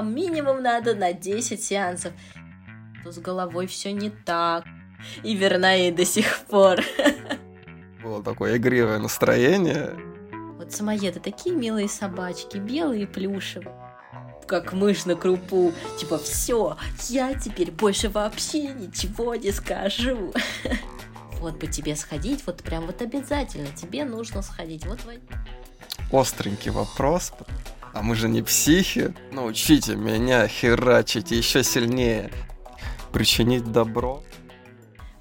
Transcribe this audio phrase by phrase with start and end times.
[0.00, 2.12] вам минимум надо на 10 сеансов.
[3.04, 4.64] То с головой все не так.
[5.22, 6.80] И верна ей до сих пор.
[8.02, 9.90] Было такое игривое настроение.
[10.56, 13.74] Вот самоеды такие милые собачки, белые и плюшевые.
[14.46, 15.72] Как мышь на крупу.
[15.98, 20.32] Типа, все, я теперь больше вообще ничего не скажу.
[21.40, 24.84] Вот бы тебе сходить, вот прям вот обязательно тебе нужно сходить.
[24.84, 24.98] Вот
[26.12, 27.32] Остренький вопрос.
[27.92, 29.14] А мы же не психи.
[29.32, 32.30] Научите меня херачить еще сильнее.
[33.12, 34.22] Причинить добро.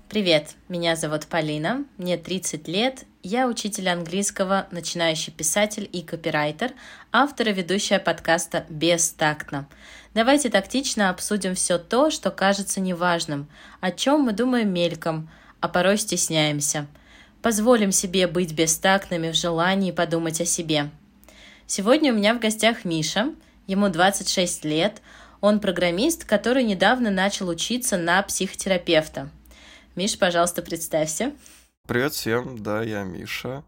[0.09, 6.71] Привет, меня зовут Полина, мне 30 лет, я учитель английского, начинающий писатель и копирайтер,
[7.11, 9.67] автор и ведущая подкаста «Бестактно».
[10.15, 13.47] Давайте тактично обсудим все то, что кажется неважным,
[13.81, 15.29] о чем мы думаем мельком,
[15.59, 16.88] а порой стесняемся.
[17.43, 20.89] Позволим себе быть бестактными в желании подумать о себе.
[21.69, 23.33] Сегодня у меня в гостях Миша,
[23.67, 25.02] ему 26 лет,
[25.39, 29.30] он программист, который недавно начал учиться на психотерапевта–
[29.99, 31.33] Миш, пожалуйста, представься.
[31.85, 33.66] Привет всем, да, я Миша.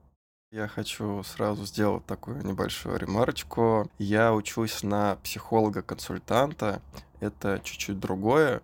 [0.49, 3.91] Я хочу сразу сделать такую небольшую ремарочку.
[3.97, 6.81] Я учусь на психолога-консультанта.
[7.19, 8.61] Это чуть-чуть другое.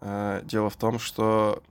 [0.00, 1.62] Э, дело в том, что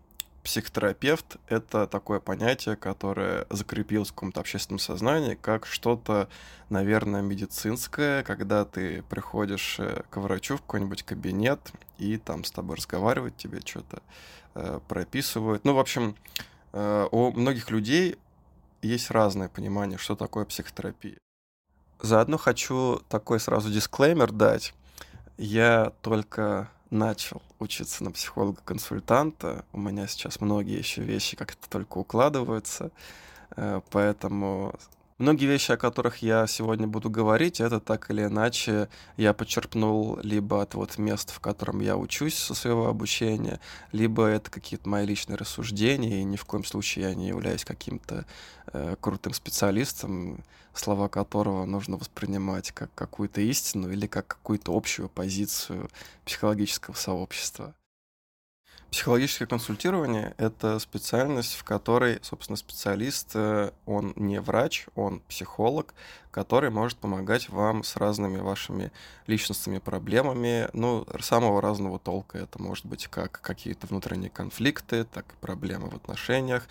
[0.46, 6.30] психотерапевт— это такое понятие, которое закрепилось в каком-то общественном сознании, как что-то,
[6.70, 12.78] наверное, медицинское, когда ты приходишь э, к врачу в какой-нибудь кабинет, и там с тобой
[12.78, 14.02] разговаривают, тебе что-то
[14.56, 15.66] Э, прописывают.
[15.66, 16.16] Ну, в общем,
[16.72, 18.18] э, у многих людей
[18.82, 21.18] есть разное понимание, что такое психотерапия.
[22.00, 24.74] Заодно хочу такой сразу дисклеймер дать.
[25.38, 29.66] Я только начал учиться на психолога-консультанта.
[29.74, 32.92] У меня сейчас многие еще вещи как-то только укладываются.
[33.58, 34.74] Э, поэтому
[35.18, 40.62] Многие вещи, о которых я сегодня буду говорить, это так или иначе я почерпнул либо
[40.62, 43.62] от вот мест, в котором я учусь со своего обучения,
[43.94, 48.26] либо это какие-то мои личные рассуждения, и ни в коем случае я не являюсь каким-то
[48.74, 50.44] э, крутым специалистом,
[50.74, 55.90] слова которого нужно воспринимать как какую-то истину или как какую-то общую позицию
[56.26, 57.74] психологического сообщества.
[58.92, 65.94] Психологическое консультирование— это специальность, в которой, собственно, специалист, э, он не врач, он психолог,
[66.32, 68.92] который может помогать вам с разными вашими
[69.28, 72.38] личностными проблемами, ну, самого разного толка.
[72.38, 76.68] Это может быть как какие-то внутренние конфликты, так и проблемы в отношениях,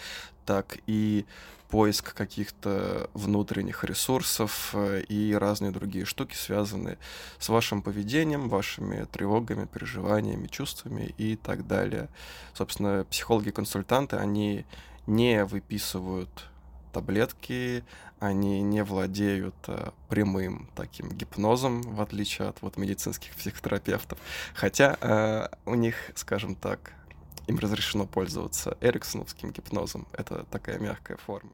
[0.46, 1.26] так и
[1.74, 6.98] поиск каких-то внутренних ресурсов э, и разные другие штуки, связанные
[7.40, 12.10] с вашим поведением, вашими тревогами, переживаниями, чувствами и так далее.
[12.52, 14.66] Собственно, психологи-консультанты, они
[15.08, 16.44] не выписывают
[16.92, 17.82] таблетки,
[18.20, 24.20] они не владеют э, прямым таким гипнозом, в отличие от вот медицинских психотерапевтов.
[24.54, 26.92] Хотя э, у них, скажем так,
[27.48, 30.06] им разрешено пользоваться эриксоновским гипнозом.
[30.12, 31.50] Это такая мягкая форма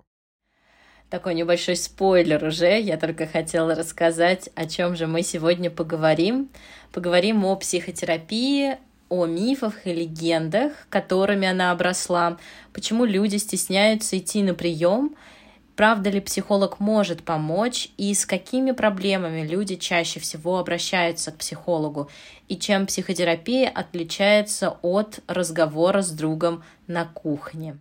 [1.10, 2.80] такой небольшой спойлер уже.
[2.80, 6.48] Я только хотела рассказать, о чем же мы сегодня поговорим.
[6.92, 8.78] Поговорим о психотерапии,
[9.08, 12.38] о мифах и легендах, которыми она обросла,
[12.72, 15.16] почему люди стесняются идти на прием,
[15.74, 22.08] правда ли психолог может помочь и с какими проблемами люди чаще всего обращаются к психологу,
[22.46, 27.78] и чем психотерапия отличается от разговора с другом на кухне.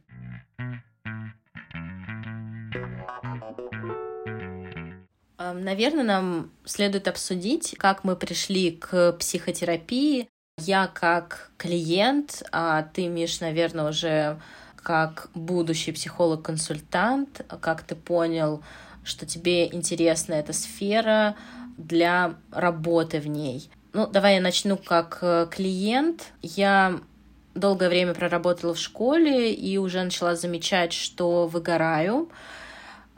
[5.37, 10.27] Наверное, нам следует обсудить, как мы пришли к психотерапии.
[10.59, 14.39] Я как клиент, а ты, Миш, наверное, уже
[14.75, 18.61] как будущий психолог-консультант, как ты понял,
[19.03, 21.35] что тебе интересна эта сфера
[21.77, 23.69] для работы в ней.
[23.93, 26.33] Ну, давай я начну как э, клиент.
[26.41, 26.99] Я
[27.55, 32.29] долгое время проработала в школе и уже начала замечать, что выгораю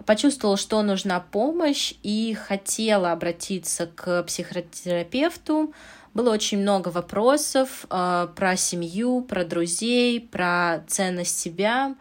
[0.06, 5.74] почувствовала, что нужна помощь и хотела обратиться к психотерапевту.
[6.14, 11.96] Было очень много вопросов э, про семью, про друзей, про ценность себя.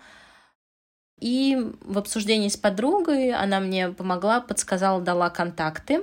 [1.20, 6.02] И в обсуждении с подругой она мне помогла, подсказала, дала контакты.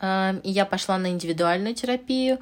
[0.00, 2.38] Э, и я пошла на индивидуальную терапию.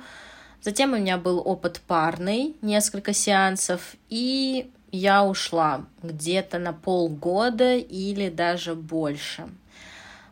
[0.61, 8.29] Затем у меня был опыт парный, несколько сеансов, и я ушла где-то на полгода или
[8.29, 9.49] даже больше.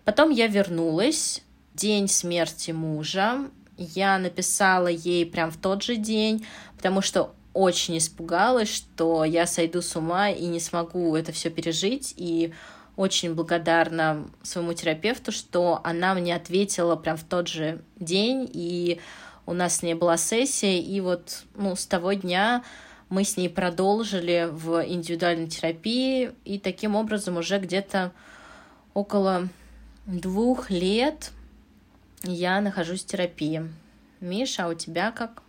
[0.04, 1.42] Потом я вернулась,
[1.74, 3.48] день смерти мужа.
[3.76, 6.46] Я написала ей прям в тот же день,
[6.76, 12.14] потому что очень испугалась, что я сойду с ума и не смогу это все пережить.
[12.16, 12.52] И
[12.96, 19.00] очень благодарна своему терапевту, что она мне ответила прям в тот же день, и
[19.46, 22.64] у нас с ней была сессия, и вот ну, с того дня
[23.08, 28.12] мы с ней продолжили в индивидуальной терапии, и таким образом уже где-то
[28.94, 29.48] около
[30.06, 31.32] двух лет
[32.22, 33.68] я нахожусь в терапии.
[34.20, 35.42] Миша, а у тебя как?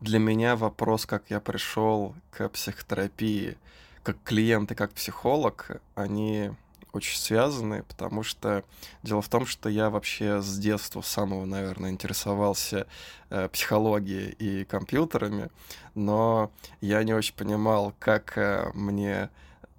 [0.00, 3.56] Для меня вопрос, как я пришел к психотерапии,
[4.02, 6.50] как клиент и как психолог, они
[6.94, 8.64] очень связаны, потому что
[9.02, 12.86] дело в том, что я вообще с детства, самого, наверное, интересовался
[13.30, 15.50] э, психологией и компьютерами,
[15.94, 16.50] но
[16.80, 19.30] я не очень понимал, как э, мне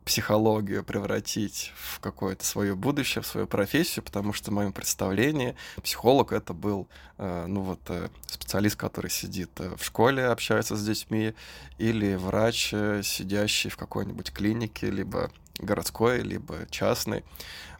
[0.06, 6.32] психологию превратить в какое-то свое будущее, в свою профессию, потому что в моем представлении психолог
[6.32, 11.34] это был, э, ну вот, э, специалист, который сидит э, в школе, общается с детьми,
[11.80, 12.70] или врач,
[13.04, 17.24] сидящий в какой-нибудь клинике, либо городской, либо частной.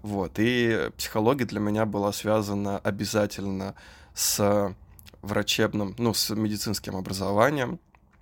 [0.02, 0.34] Вот.
[0.38, 3.76] И психология для меня была связана обязательно
[4.14, 4.76] с
[5.22, 7.80] врачебным, ну, с медицинским образованием.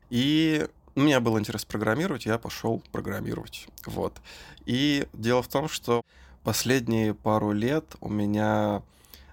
[0.09, 3.67] И у меня был интерес программировать, я пошел программировать.
[3.85, 4.13] Вот.
[4.65, 6.03] И дело в том, что
[6.44, 8.81] последние пару лет у меня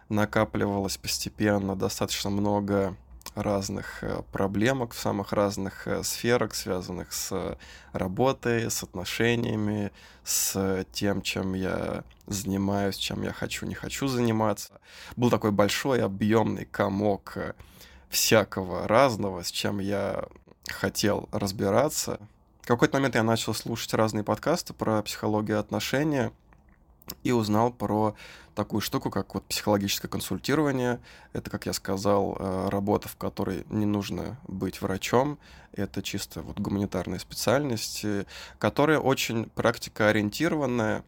[0.08, 2.96] накапливалось постепенно достаточно много
[3.34, 7.56] разных э, проблемок в самых разных э, сферах, связанных с
[7.92, 9.92] работой, с отношениями,
[10.24, 14.80] с тем, чем я занимаюсь, чем я хочу, не хочу заниматься.
[15.16, 17.54] Был такой большой объемный комок э,
[18.08, 20.24] всякого разного, с чем я
[20.68, 22.18] хотел разбираться.
[22.62, 26.32] В какой-то момент я начал слушать разные подкасты про психологию отношения
[27.22, 28.14] и узнал про
[28.60, 31.00] такую штуку, как вот психологическое консультирование.
[31.32, 35.38] Это, как я сказал, э, работа, в которой не нужно быть врачом.
[35.72, 38.04] Это чисто вот гуманитарная специальность,
[38.58, 41.04] которая очень практикоориентированная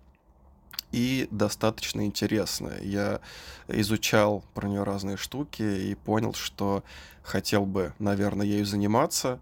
[0.93, 2.81] и достаточно интересная.
[2.81, 3.21] Я
[3.69, 6.83] изучал про нее разные штуки и понял, что
[7.23, 9.41] хотел бы, наверное, ею заниматься.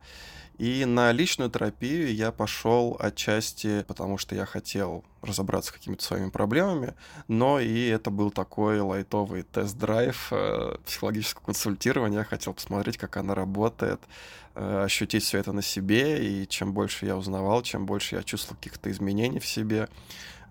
[0.58, 6.30] И на личную терапию я пошел отчасти, потому что я хотел разобраться с какими-то своими
[6.30, 6.94] проблемами,
[7.28, 12.18] но и это был такой лайтовый тест-драйв э, психологического консультирования.
[12.18, 14.00] Я хотел посмотреть, как она работает,
[14.54, 18.56] э, ощутить все это на себе, и чем больше я узнавал, чем больше я чувствовал
[18.56, 19.88] каких-то изменений в себе,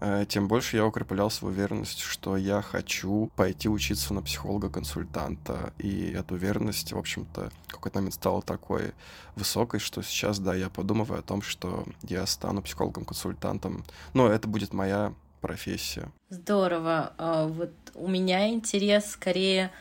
[0.02, 5.74] Э, тем больше я укреплял свою уверенность, что я хочу пойти учиться на психолога-консультанта.
[5.78, 8.94] И эта уверенность, в общем-то, в какой-то момент стала такой
[9.36, 13.84] высокой, что сейчас, да, я подумываю о том, что я стану психологом-консультантом.
[14.14, 16.12] Но это будет моя профессия.
[16.30, 17.14] Здорово.
[17.18, 19.72] А, вот у меня интерес скорее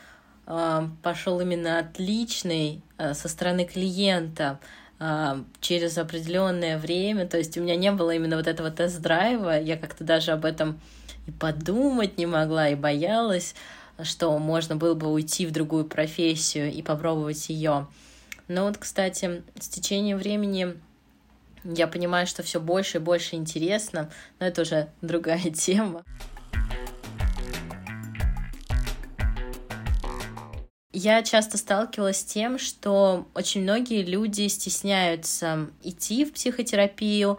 [0.45, 4.59] а, пошел именно отличный а, со стороны клиента.
[5.61, 7.25] Через определенное время.
[7.25, 9.57] То есть у меня не было именно вот этого тест-драйва.
[9.61, 10.77] Я как-то даже об этом
[11.25, 13.55] и подумать не могла, и боялась,
[14.03, 17.87] что можно было бы уйти в другую профессию и попробовать ее.
[18.49, 20.75] Но вот, кстати, с течением времени
[21.63, 24.09] я понимаю, что все больше и больше интересно,
[24.39, 26.03] но это уже другая тема.
[30.91, 37.37] Я часто сталкивалась с тем, что очень многие люди стесняются идти в психотерапию,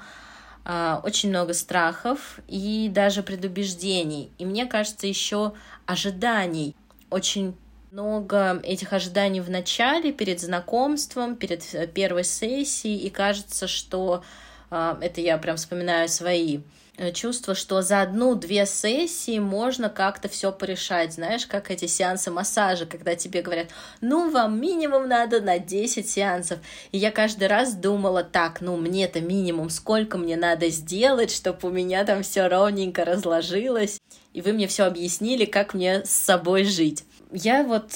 [0.65, 4.31] а, очень много страхов и даже предубеждений.
[4.39, 5.53] И мне кажется, еще
[5.85, 6.77] ожиданий.
[7.11, 7.57] Очень
[7.91, 14.23] много этих ожиданий в начале, перед знакомством, перед э, первой сессией, и кажется, что
[14.71, 16.61] а, это я прям вспоминаю свои
[17.03, 21.15] Э, чувство, что за одну-две сессии можно как-то все порешать.
[21.15, 23.69] Знаешь, как эти сеансы массажа, когда тебе говорят,
[24.03, 26.59] ну, вам минимум надо на 10 сеансов.
[26.93, 31.71] И я каждый раз думала, так, ну, мне-то минимум, сколько мне надо сделать, чтобы у
[31.71, 33.99] меня там все ровненько разложилось.
[34.35, 37.05] И вы мне все объяснили, как мне с собой жить.
[37.33, 37.93] Я вот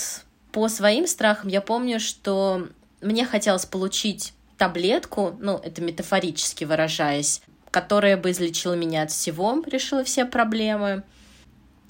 [0.53, 2.69] по своим страхам, я помню, что
[3.01, 10.05] мне хотелось получить таблетку, ну, это метафорически выражаясь, которая бы излечила меня от всего, решила
[10.05, 11.03] все проблемы.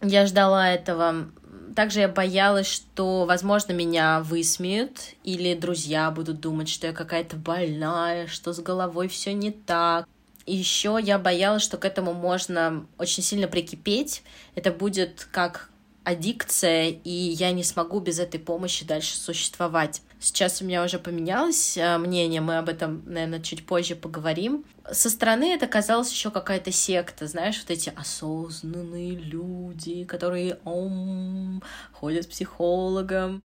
[0.00, 1.28] Я ждала этого.
[1.76, 8.28] Также я боялась, что, возможно, меня высмеют, или друзья будут думать, что я какая-то больная,
[8.28, 10.06] что с головой все не так.
[10.46, 14.22] И еще я боялась, что к этому можно очень сильно прикипеть.
[14.54, 15.68] Это будет как
[16.04, 20.02] аддикция, и я не смогу без этой помощи дальше существовать.
[20.20, 24.64] Сейчас у меня уже поменялось э, мнение, мы об этом, наверное, чуть позже поговорим.
[24.90, 32.26] Со стороны это казалось еще какая-то секта, знаешь, вот эти осознанные люди, которые ом, ходят
[32.26, 33.42] к психологам.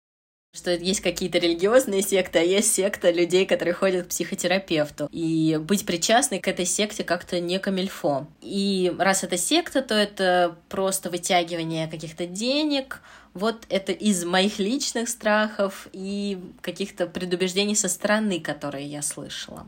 [0.54, 5.09] Что есть какие-то религиозные секты, а есть секта людей, которые ходят к психотерапевту.
[5.11, 8.26] И быть причастной к этой секте как-то не камильфо.
[8.42, 13.00] И раз это секта, то это просто вытягивание каких-то денег,
[13.32, 19.66] вот это из моих личных страхов и каких-то предубеждений со стороны, которые я слышала.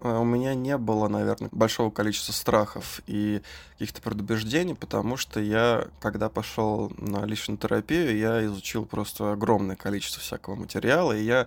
[0.00, 3.42] А, у меня не было, наверное, большого количества страхов и
[3.72, 10.22] каких-то предубеждений, потому что я, когда пошел на личную терапию, я изучил просто огромное количество
[10.22, 11.46] всякого материала, и я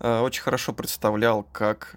[0.00, 1.96] э, очень хорошо представлял, как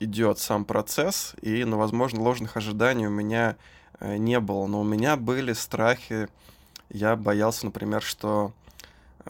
[0.00, 3.56] идет сам процесс, и, ну, возможно, ложных ожиданий у меня
[4.00, 6.28] э, не было, но у меня были страхи,
[6.90, 8.52] я боялся, например, что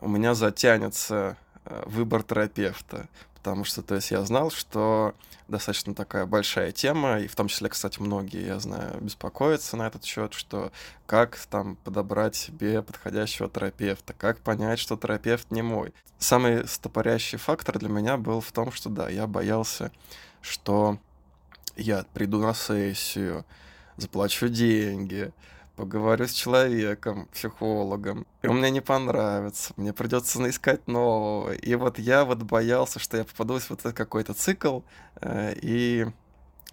[0.00, 5.14] у меня затянется э, выбор терапевта, потому что, то есть, я знал, что
[5.52, 10.04] достаточно такая большая тема, и в том числе, кстати, многие, я знаю, беспокоятся на этот
[10.04, 10.72] счет, что
[11.06, 15.92] как там подобрать себе подходящего терапевта, как понять, что терапевт не мой.
[16.18, 19.92] Самый стопорящий фактор для меня был в том, что да, я боялся,
[20.40, 20.98] что
[21.76, 23.44] я приду на сессию,
[23.96, 25.32] заплачу деньги,
[25.76, 31.52] поговорю с человеком, психологом, и он мне не понравится, мне придется искать нового.
[31.52, 34.80] И вот я вот боялся, что я попадусь в вот этот какой-то цикл,
[35.20, 36.06] э, и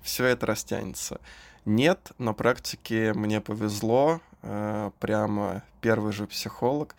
[0.02, 1.20] все это растянется.
[1.66, 6.96] Нет, на практике мне повезло, э, прямо первый же психолог,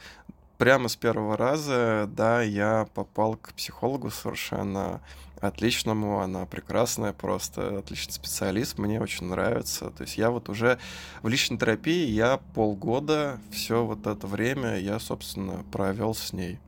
[0.61, 5.00] прямо с первого раза, да, я попал к психологу совершенно
[5.40, 9.90] отличному, она прекрасная, просто отличный специалист, мне очень нравится.
[9.90, 10.79] То есть я вот уже
[11.23, 16.59] в личной терапии, я полгода, все вот это время я, собственно, провел с ней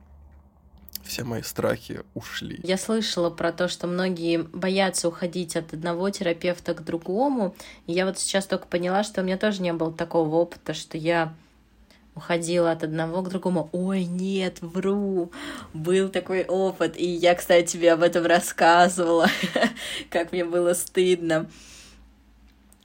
[1.03, 2.61] все мои страхи ушли.
[2.63, 7.55] Я слышала про то, что многие боятся уходить от одного терапевта к другому.
[7.87, 10.97] И я вот сейчас только поняла, что у меня тоже не было такого опыта, что
[10.97, 11.33] я
[12.15, 13.69] уходила от одного к другому.
[13.71, 15.31] Ой, нет, вру.
[15.73, 16.97] Был такой опыт.
[16.97, 19.27] И я, кстати, тебе об этом рассказывала,
[20.09, 21.49] как мне было стыдно.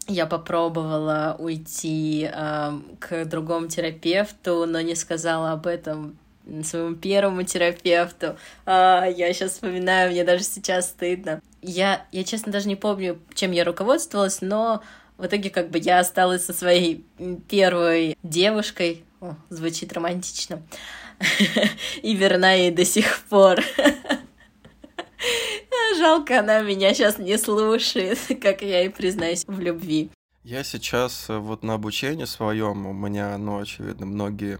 [0.06, 6.16] Я попробовала уйти э, к другому терапевту, но не сказала об этом
[6.64, 8.36] своему первому терапевту.
[8.64, 11.42] А, я сейчас вспоминаю, мне даже сейчас стыдно.
[11.60, 14.82] Я, я, честно, даже не помню, чем я руководствовалась, но
[15.18, 17.04] в итоге как бы я осталась со своей
[17.48, 20.62] первой девушкой, о, звучит романтично.
[22.02, 23.60] И верна ей до сих пор.
[25.98, 30.10] Жалко, она меня сейчас не слушает, как я и признаюсь в любви.
[30.44, 34.58] Я сейчас э, вот на обучении своем, у меня, ну, очевидно, многие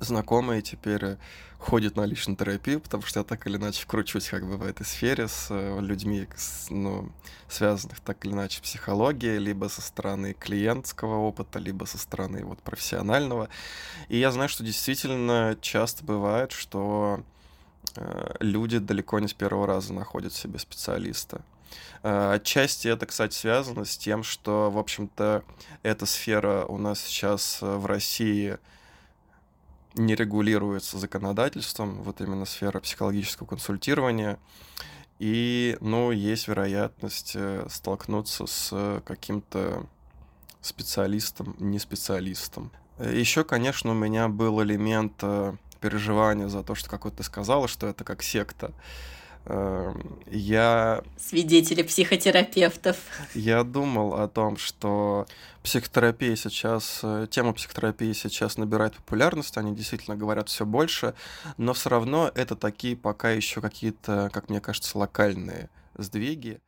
[0.00, 1.16] знакомые теперь
[1.62, 4.64] э, ходят на личную терапию, потому что я так или иначе кручусь как бы в
[4.64, 6.26] этой сфере с э, людьми,
[6.70, 7.10] ну,
[7.48, 12.58] связанных так или иначе с психологией, либо со стороны клиентского опыта, либо со стороны вот
[12.60, 13.48] профессионального.
[14.08, 17.22] И я знаю, что действительно часто бывает, что
[17.96, 21.42] э, люди далеко не с первого раза находят себе специалиста.
[22.02, 25.44] Э, отчасти это, кстати, связано с тем, что, в общем-то,
[25.82, 28.58] эта сфера у нас сейчас в России
[29.94, 34.38] не регулируется законодательством, вот именно сфера психологического консультирования.
[35.18, 39.86] И, ну, есть вероятность э, столкнуться с каким-то
[40.60, 42.72] специалистом, не специалистом.
[42.98, 47.68] Еще, конечно, у меня был элемент э, переживания за то, что, как вот ты сказала,
[47.68, 48.72] что это как секта.
[49.46, 51.02] Эм, я...
[51.16, 52.96] Свидетели психотерапевтов.
[53.34, 55.26] Я думал о том, что
[55.62, 61.14] психотерапия сейчас, э, тема психотерапии сейчас набирает популярность, они действительно говорят все больше,
[61.56, 66.60] но все равно это такие пока еще какие-то, как мне кажется, локальные сдвиги.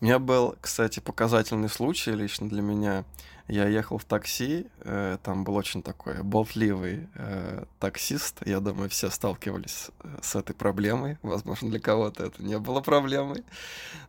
[0.00, 3.04] У меня был, кстати, показательный случай лично для меня.
[3.50, 8.46] Я ехал в такси, э, там был очень такой болтливый э, таксист.
[8.46, 11.18] Я думаю, все сталкивались э, с этой проблемой.
[11.22, 13.42] Возможно, для кого-то это не было проблемой.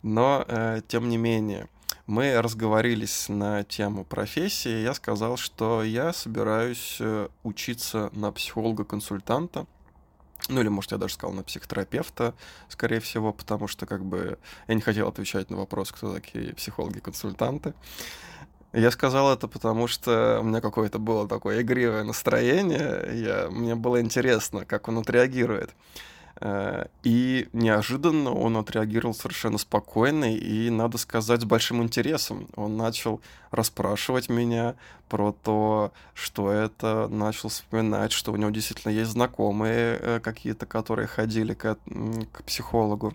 [0.02, 1.68] Но, э, тем не менее,
[2.06, 4.80] мы разговорились на тему профессии.
[4.80, 9.66] Я сказал, что я собираюсь э, учиться на психолога-консультанта.
[10.48, 12.34] Ну или, может, я даже сказал на психотерапевта,
[12.68, 17.74] скорее всего, потому что как бы я не хотел отвечать на вопрос, кто такие психологи-консультанты.
[18.72, 24.00] Я сказал это потому, что у меня какое-то было такое игривое настроение, я, мне было
[24.00, 25.74] интересно, как он отреагирует.
[26.40, 32.48] Э, и неожиданно он отреагировал совершенно спокойно и, надо сказать, с большим интересом.
[32.56, 34.74] Он начал расспрашивать меня
[35.08, 41.06] про то, что это, начал вспоминать, что у него действительно есть знакомые э, какие-то, которые
[41.06, 41.76] ходили к,
[42.32, 43.14] к психологу.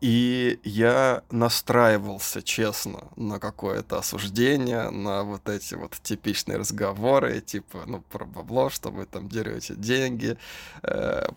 [0.00, 8.02] И я настраивался, честно, на какое-то осуждение, на вот эти вот типичные разговоры, типа, ну,
[8.02, 10.36] про бабло, что вы там дерете деньги,
[10.82, 11.28] э,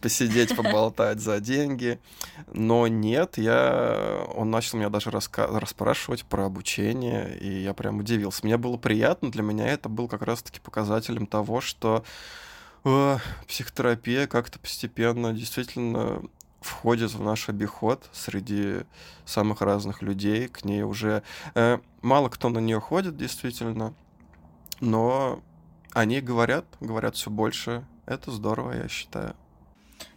[0.00, 1.98] посидеть, поболтать за деньги.
[2.52, 4.26] Но нет, я...
[4.34, 5.46] Он начал меня даже раска...
[5.46, 8.40] расспрашивать про обучение, и я прям удивился.
[8.44, 12.04] Мне было приятно, для меня это был как раз-таки показателем того, что
[13.48, 16.22] психотерапия как-то постепенно действительно
[16.64, 18.80] входит в наш обиход среди
[19.24, 20.48] самых разных людей.
[20.48, 21.22] К ней уже
[21.54, 23.94] э, мало кто на нее ходит, действительно,
[24.80, 25.40] но
[25.92, 27.84] они говорят, говорят все больше.
[28.06, 29.36] Это здорово, я считаю.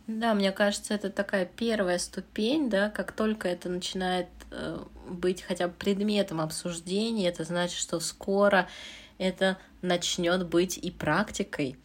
[0.08, 5.68] Да, мне кажется, это такая первая ступень, да, как только это начинает э, быть хотя
[5.68, 8.70] бы предметом обсуждения, это значит, что скоро
[9.18, 11.78] это начнет быть и практикой.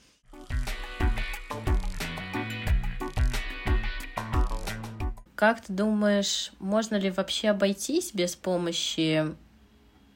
[5.42, 9.26] Как ты думаешь, можно ли вообще обойтись без помощи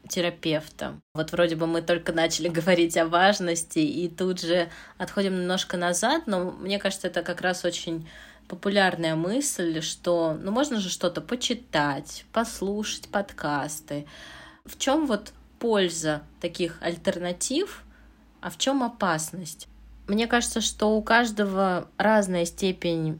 [0.08, 1.00] терапевта?
[1.14, 4.68] Вот вроде бы мы только начали говорить о важности и тут же
[4.98, 8.08] отходим немножко назад, но мне кажется, это как раз очень
[8.46, 14.06] популярная мысль, что ну можно же что-то почитать, послушать подкасты.
[14.64, 17.82] В чем вот польза таких альтернатив,
[18.40, 19.66] а в чем опасность?
[20.06, 23.18] Мне кажется, что у каждого разная степень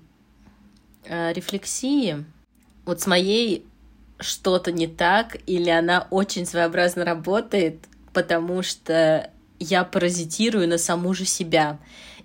[1.09, 2.25] рефлексии,
[2.85, 3.65] вот с моей
[4.19, 7.81] что-то не так, или она очень своеобразно работает,
[8.13, 11.79] потому что я паразитирую на саму же себя.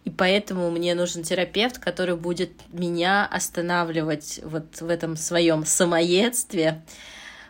[0.04, 6.82] И поэтому мне нужен терапевт, который будет меня останавливать вот в этом своем самоедстве.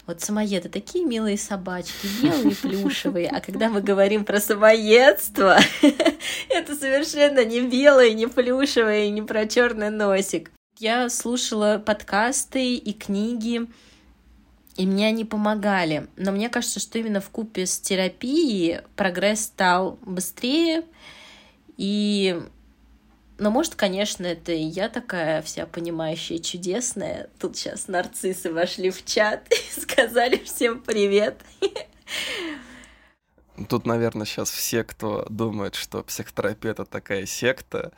[0.05, 3.29] Вот самоеды такие милые собачки, белые, плюшевые.
[3.29, 5.57] А когда мы говорим про самоедство,
[6.49, 10.51] это совершенно не белое, не плюшевое и не про черный носик.
[10.81, 13.67] Я слушала подкасты и книги,
[14.77, 16.07] и мне они помогали.
[16.17, 20.81] Но мне кажется, что именно в купе с терапией прогресс стал быстрее.
[21.77, 22.41] И,
[23.37, 27.29] ну, может, конечно, это и я такая вся понимающая, чудесная.
[27.37, 31.43] Тут сейчас нарциссы вошли в чат и сказали всем привет.
[33.69, 37.93] Тут, наверное, сейчас все, кто думает, что психотерапия это такая секта,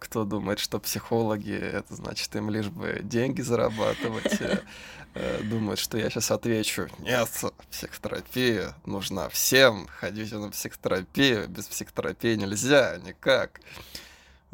[0.00, 4.60] кто думает, что психологи, это значит им лишь бы деньги зарабатывать, э,
[5.14, 7.28] э, думает, что я сейчас отвечу, нет,
[7.70, 13.60] психотерапия нужна всем, ходите на психотерапию, без психотерапии нельзя, никак.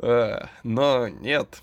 [0.01, 1.61] Но нет,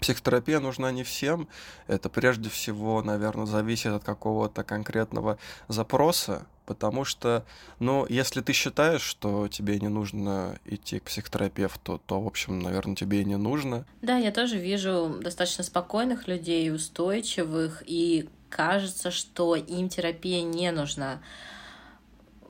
[0.00, 1.48] Психотерапия нужна не всем.
[1.86, 7.44] Это прежде всего, наверное, зависит от какого-то конкретного запроса, потому что,
[7.78, 12.96] ну, если ты считаешь, что тебе не нужно идти к психотерапевту, то, в общем, наверное,
[12.96, 13.86] тебе и не нужно.
[14.02, 21.20] Да, я тоже вижу достаточно спокойных людей, устойчивых, и кажется, что им терапия не нужна.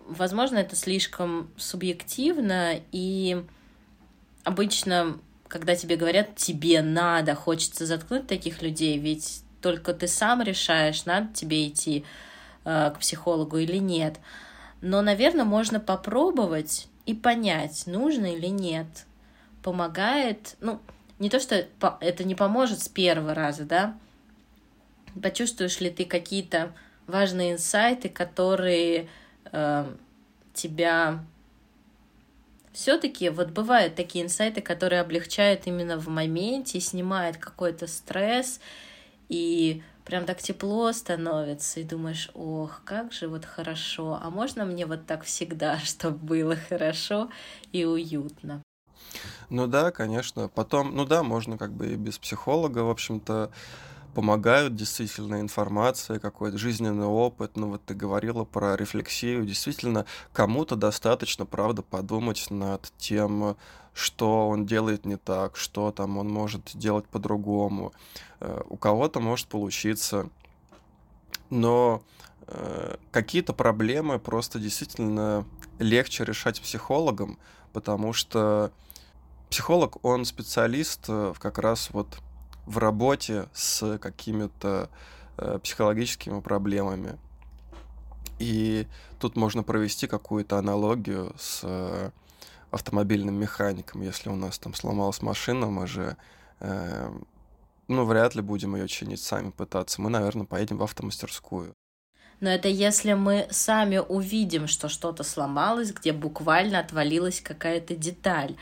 [0.07, 3.43] Возможно, это слишком субъективно, и
[4.45, 5.19] обычно
[5.55, 11.33] когда тебе говорят, тебе надо, хочется заткнуть таких людей, ведь только ты сам решаешь, надо
[11.33, 12.05] тебе идти
[12.65, 14.19] к психологу или нет.
[14.81, 19.07] Но, наверное, можно попробовать и понять, нужно или нет.
[19.63, 20.81] Помогает, ну,
[21.19, 21.67] не то, что
[22.01, 23.97] это не поможет с первого раза, да,
[25.23, 26.73] почувствуешь ли ты какие-то
[27.07, 29.09] важные инсайты, которые
[29.53, 29.87] э,
[30.53, 31.25] тебя
[32.73, 38.61] все-таки вот бывают такие инсайты, которые облегчают именно в моменте, снимают какой-то стресс,
[39.29, 44.87] и прям так тепло становится, и думаешь, ох, как же вот хорошо, а можно мне
[44.87, 47.31] вот так всегда, чтобы было хорошо
[47.73, 48.63] и уютно?
[49.51, 50.49] Ну да, конечно.
[50.49, 53.51] Потом, ну да, можно как бы и без психолога, в общем-то,
[54.15, 57.57] помогают действительно информация, какой-то жизненный опыт.
[57.57, 59.45] Ну вот ты говорила про рефлексию.
[59.45, 63.57] Действительно, кому-то достаточно, правда, подумать над тем,
[63.93, 67.93] что он делает не так, что там он может делать по-другому.
[68.41, 70.29] Э, у кого-то может получиться.
[71.51, 72.03] Но
[72.47, 75.45] э, какие-то проблемы просто действительно
[75.79, 77.39] легче решать психологом,
[77.73, 78.73] потому что
[79.51, 82.19] психолог, он специалист э, как раз вот
[82.67, 84.89] в работе с какими-то
[85.37, 87.19] э, психологическими проблемами.
[88.39, 88.87] И
[89.19, 92.11] тут можно провести какую-то аналогию с э,
[92.71, 94.03] автомобильным механиком.
[94.03, 96.17] Если у нас там сломалась машина, мы же
[96.61, 97.13] э,
[97.89, 100.01] ну, вряд ли будем ее чинить сами пытаться.
[100.01, 101.75] Мы, наверное, поедем в автомастерскую.
[102.41, 108.57] Но это если мы сами увидим, что что-то сломалось, где буквально отвалилась какая-то деталь.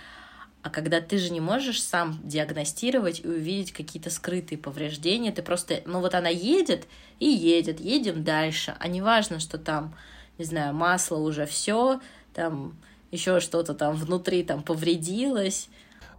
[0.62, 5.82] А когда ты же не можешь сам диагностировать и увидеть какие-то скрытые повреждения, ты просто,
[5.86, 6.86] ну вот она едет
[7.18, 8.76] и едет, едем дальше.
[8.78, 9.94] А не важно, что там,
[10.38, 12.00] не знаю, масло уже все,
[12.32, 12.76] там
[13.10, 15.68] еще что-то там внутри там повредилось.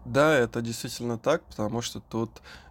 [0.05, 2.29] Да, это действительно так, потому что тут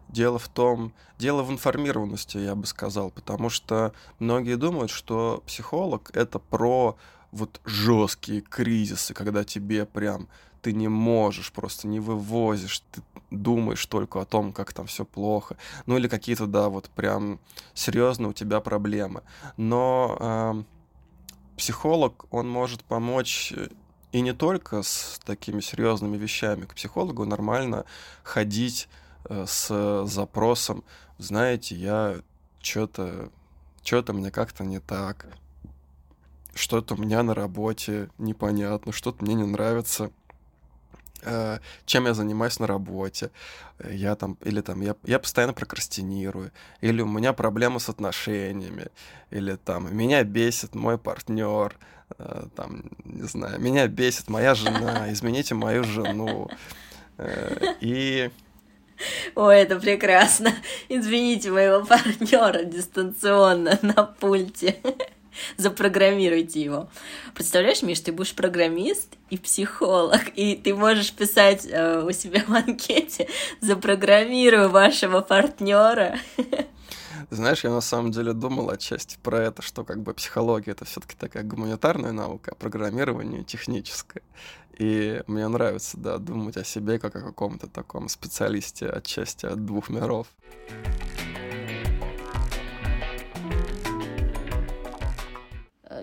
[0.08, 6.10] дело в том, дело в информированности, я бы сказал, потому что многие думают, что психолог
[6.14, 6.98] это про
[7.30, 10.28] вот жесткие кризисы, когда тебе прям
[10.62, 15.56] ты не можешь, просто не вывозишь, ты думаешь только о том, как там все плохо,
[15.86, 17.40] ну или какие-то, да, вот прям
[17.74, 19.22] серьезно у тебя проблемы.
[19.56, 20.62] Но э,
[21.56, 23.68] психолог, он может помочь э,
[24.12, 26.66] и не только с такими серьезными вещами.
[26.66, 27.84] К психологу нормально
[28.22, 28.88] ходить
[29.24, 30.84] э, с запросом,
[31.18, 32.16] знаете, я
[32.60, 33.30] что-то
[33.82, 35.26] что-то мне как-то не так,
[36.54, 40.12] что-то у меня на работе непонятно, что-то мне не нравится.
[41.24, 43.30] Э, чем я занимаюсь на работе,
[43.88, 48.88] я там, или там, я, я постоянно прокрастинирую, или у меня проблемы с отношениями,
[49.30, 51.76] или там, меня бесит мой партнер,
[52.18, 56.50] э, там, не знаю, меня бесит моя жена, измените мою жену.
[57.18, 58.30] Э, и
[59.34, 60.52] Ой, это прекрасно.
[60.88, 64.76] Извините моего партнера дистанционно на пульте.
[65.56, 66.88] Запрограммируйте его.
[67.34, 72.52] Представляешь, Миш, ты будешь программист и психолог, и ты можешь писать э, у себя в
[72.52, 73.28] анкете
[73.60, 76.18] «Запрограммирую вашего партнера».
[77.30, 81.16] Знаешь, я на самом деле думал отчасти про это, что как бы психология это все-таки
[81.16, 84.22] такая гуманитарная наука, а программирование техническое.
[84.78, 89.88] И мне нравится, да, думать о себе как о каком-то таком специалисте отчасти от двух
[89.88, 90.26] миров.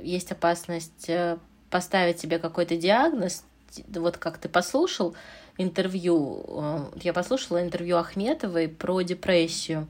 [0.04, 1.38] Есть опасность э,
[1.70, 3.44] поставить себе какой-то диагноз,
[3.88, 5.16] вот как ты послушал
[5.58, 9.88] интервью, э, я послушала интервью Ахметовой про депрессию,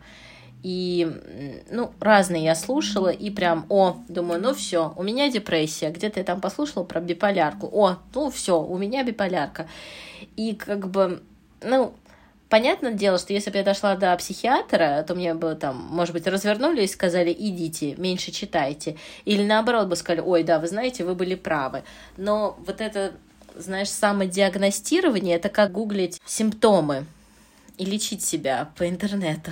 [0.61, 1.07] и,
[1.71, 5.89] ну, разные я слушала, и прям, о, думаю, ну все, у меня депрессия.
[5.89, 7.69] Где-то я там послушала про биполярку.
[7.71, 9.69] О, ну все, у меня биполярка.
[10.35, 11.23] И как бы,
[11.61, 11.93] ну,
[12.49, 16.25] Понятное дело, что если бы я дошла до психиатра, то мне бы там, может быть,
[16.25, 18.97] развернули и сказали, идите, меньше читайте.
[19.25, 21.83] Или наоборот бы сказали, ой, да, вы знаете, вы были правы.
[22.17, 23.13] Но вот это,
[23.55, 27.05] знаешь, самодиагностирование, это как гуглить симптомы
[27.77, 29.51] и лечить себя по интернету.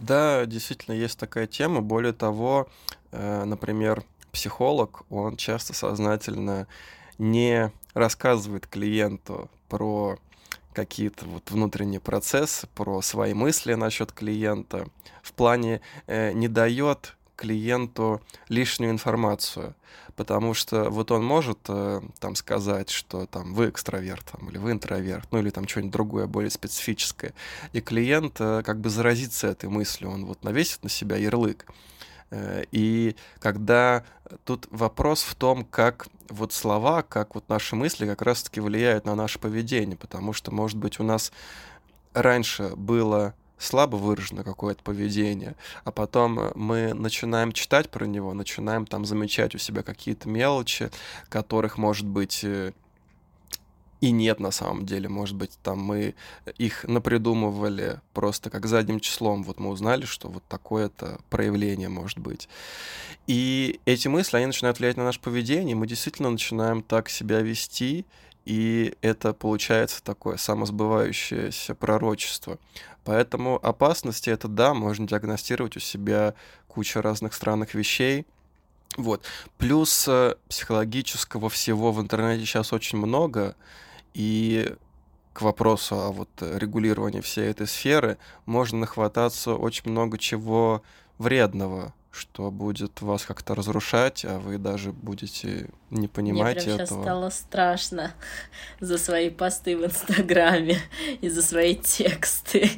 [0.00, 1.80] Да, действительно, есть такая тема.
[1.80, 2.68] Более того,
[3.12, 4.02] э, например,
[4.32, 6.66] психолог, он часто сознательно
[7.18, 10.18] не рассказывает клиенту про
[10.72, 14.86] какие-то вот внутренние процессы, про свои мысли насчет клиента,
[15.22, 19.74] в плане э, не дает клиенту лишнюю информацию,
[20.16, 24.72] потому что вот он может э, там сказать, что там вы экстраверт там, или вы
[24.72, 27.34] интроверт, ну или там что-нибудь другое, более специфическое,
[27.72, 31.66] и клиент э, как бы заразится этой мыслью, он вот навесит на себя ярлык.
[32.32, 34.02] Э, и когда
[34.44, 39.14] тут вопрос в том, как вот слова, как вот наши мысли как раз-таки влияют на
[39.14, 41.30] наше поведение, потому что, может быть, у нас
[42.14, 49.04] раньше было слабо выражено какое-то поведение, а потом мы начинаем читать про него, начинаем там
[49.04, 50.90] замечать у себя какие-то мелочи,
[51.28, 52.72] которых, может быть, э,
[54.02, 55.08] и нет на самом деле.
[55.08, 56.14] Может быть, там мы
[56.58, 59.44] их напридумывали просто как задним числом.
[59.44, 62.48] Вот мы узнали, что вот такое-то проявление может быть.
[63.28, 68.04] И эти мысли, они начинают влиять на наше поведение, мы действительно начинаем так себя вести,
[68.44, 72.58] и это получается такое самосбывающееся пророчество.
[73.04, 76.34] Поэтому опасности это да, можно диагностировать у себя
[76.66, 78.26] кучу разных странных вещей,
[78.96, 79.24] вот.
[79.56, 83.56] Плюс э, психологического всего в интернете сейчас очень много,
[84.14, 84.74] и
[85.32, 90.82] к вопросу о вот регулировании всей этой сферы можно нахвататься очень много чего
[91.18, 96.86] вредного, что будет вас как-то разрушать, а вы даже будете не понимать Мне прям этого.
[96.86, 98.12] сейчас стало страшно
[98.80, 100.78] за свои посты в Инстаграме
[101.20, 102.70] и за свои тексты.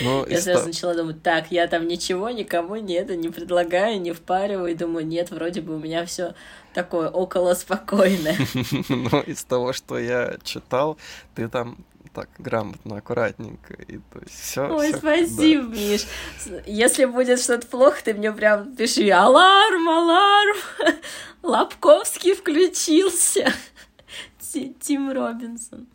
[0.00, 0.66] Ну, я сразу ста...
[0.68, 5.30] начала думать, так, я там ничего никому не это не предлагаю, не впариваю, думаю, нет,
[5.30, 6.34] вроде бы у меня все
[6.72, 8.36] такое около спокойное.
[8.88, 10.98] Ну, из того, что я читал,
[11.34, 13.74] ты там так грамотно, аккуратненько.
[13.74, 14.68] И то есть все.
[14.68, 15.74] Ой, всё, спасибо, да.
[15.74, 16.06] Миш.
[16.66, 20.56] Если будет что-то плохо, ты мне прям пиши аларм, аларм.
[21.42, 23.52] Лобковский включился.
[24.80, 25.88] Тим Робинсон.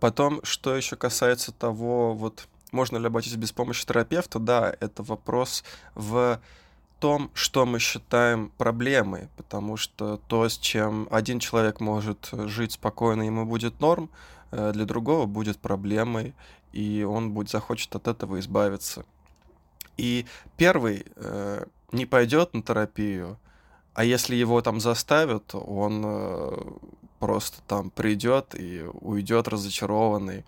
[0.00, 5.64] Потом, что еще касается того, вот можно ли обойтись без помощи терапевта, да, это вопрос
[5.94, 6.40] в
[7.00, 13.22] том, что мы считаем проблемой, потому что то, с чем один человек может жить спокойно,
[13.22, 14.10] ему будет норм,
[14.50, 16.34] э, для другого будет проблемой,
[16.72, 19.04] и он будет захочет от этого избавиться.
[19.96, 23.38] И первый э, не пойдет на терапию,
[23.94, 26.58] а если его там заставят, он э,
[27.18, 30.44] просто там придет и уйдет разочарованный.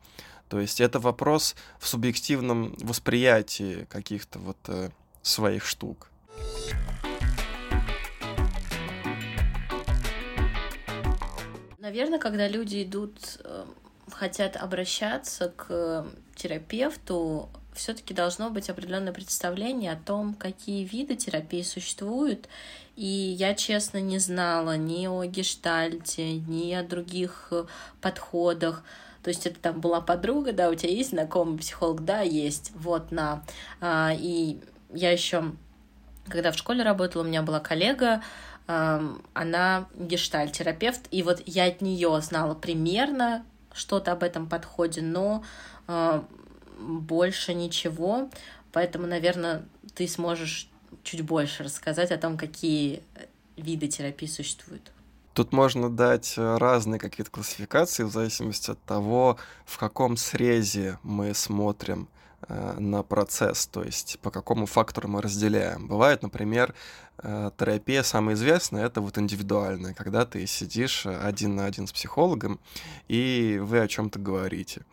[0.49, 4.91] То есть это вопрос в субъективном восприятии каких-то вот э,
[5.23, 6.11] своих штук.
[11.79, 13.65] Наверное, когда люди идут, э,
[14.11, 22.49] хотят обращаться к терапевту, все-таки должно быть определенное представление о том, какие виды терапии существуют.
[22.97, 27.53] И я, честно, не знала ни о гештальте, ни о других
[28.01, 28.83] подходах.
[29.23, 33.12] То есть это там была подруга, да, у тебя есть знакомый психолог, да, есть, вот
[33.12, 33.45] на.
[33.81, 34.59] А, и
[34.93, 35.53] я еще,
[36.29, 38.23] когда в школе работала, у меня была коллега,
[38.67, 45.43] она гештальтерапевт, и вот я от нее знала примерно что-то об этом подходе, но
[45.87, 46.25] а,
[46.79, 48.31] больше ничего,
[48.73, 49.64] поэтому, наверное,
[49.95, 50.71] ты сможешь
[51.03, 53.03] чуть больше рассказать о том, какие
[53.57, 54.93] виды терапии существуют.
[55.38, 61.33] Тут можно дать э, разные какие-то классификации в зависимости от того, в каком срезе мы
[61.33, 62.09] смотрим
[62.49, 65.87] э, на процесс, то есть по какому фактору мы разделяем.
[65.87, 66.75] Бывает, например,
[67.19, 72.59] э, терапия самая известная, это вот индивидуальная, когда ты сидишь один на один с психологом,
[73.07, 74.85] и вы о чем-то говорите.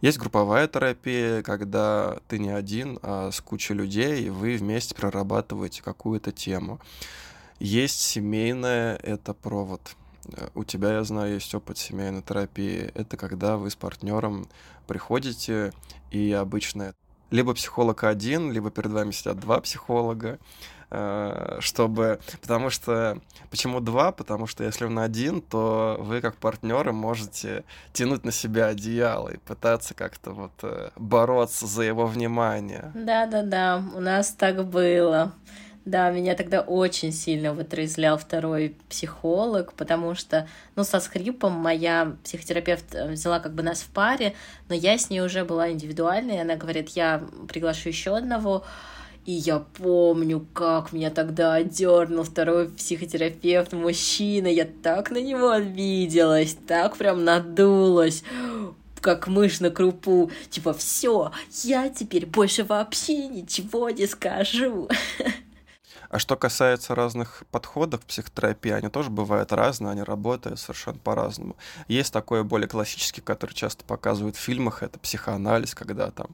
[0.00, 5.82] Есть групповая терапия, когда ты не один, а с кучей людей, и вы вместе прорабатываете
[5.82, 6.80] какую-то тему.
[7.58, 9.94] Есть семейная, это провод.
[10.32, 12.90] Э, у тебя, я знаю, есть опыт семейной терапии.
[12.94, 14.48] Это когда вы с партнером
[14.86, 15.72] приходите,
[16.10, 16.94] и обычно
[17.30, 20.38] либо психолог один, либо перед вами сидят два психолога,
[21.60, 22.18] чтобы...
[22.40, 23.18] Потому что...
[23.50, 24.12] Почему два?
[24.12, 29.38] Потому что если он один, то вы как партнеры можете тянуть на себя одеяло и
[29.38, 32.92] пытаться как-то вот э, бороться за его внимание.
[32.94, 35.32] Да-да-да, у нас так было.
[35.84, 42.94] Да, меня тогда очень сильно вытрезвлял второй психолог, потому что, ну, со скрипом моя психотерапевт
[42.94, 44.34] э, взяла как бы нас в паре,
[44.68, 48.62] но я с ней уже была индивидуальной, и она говорит, я приглашу еще одного,
[49.26, 54.46] и я помню, как меня тогда одернул второй психотерапевт, мужчина.
[54.46, 58.22] Я так на него обиделась, так прям надулась
[59.00, 60.30] как мышь на крупу.
[60.50, 61.32] Типа, все,
[61.64, 64.88] я теперь больше вообще ничего не скажу.
[66.10, 71.56] А что касается разных подходов к психотерапии, они тоже бывают разные, они работают совершенно по-разному.
[71.86, 76.26] Есть такой более классический, который часто показывают в фильмах, это психоанализ, когда там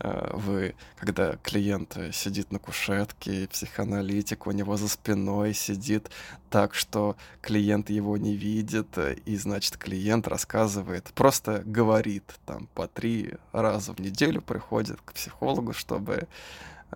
[0.00, 6.10] э, вы, когда клиент сидит на кушетке, психоаналитик у него за спиной сидит
[6.48, 13.34] так, что клиент его не видит, и, значит, клиент рассказывает, просто говорит там по три
[13.52, 16.28] раза в неделю приходит к психологу, чтобы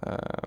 [0.01, 0.39] э,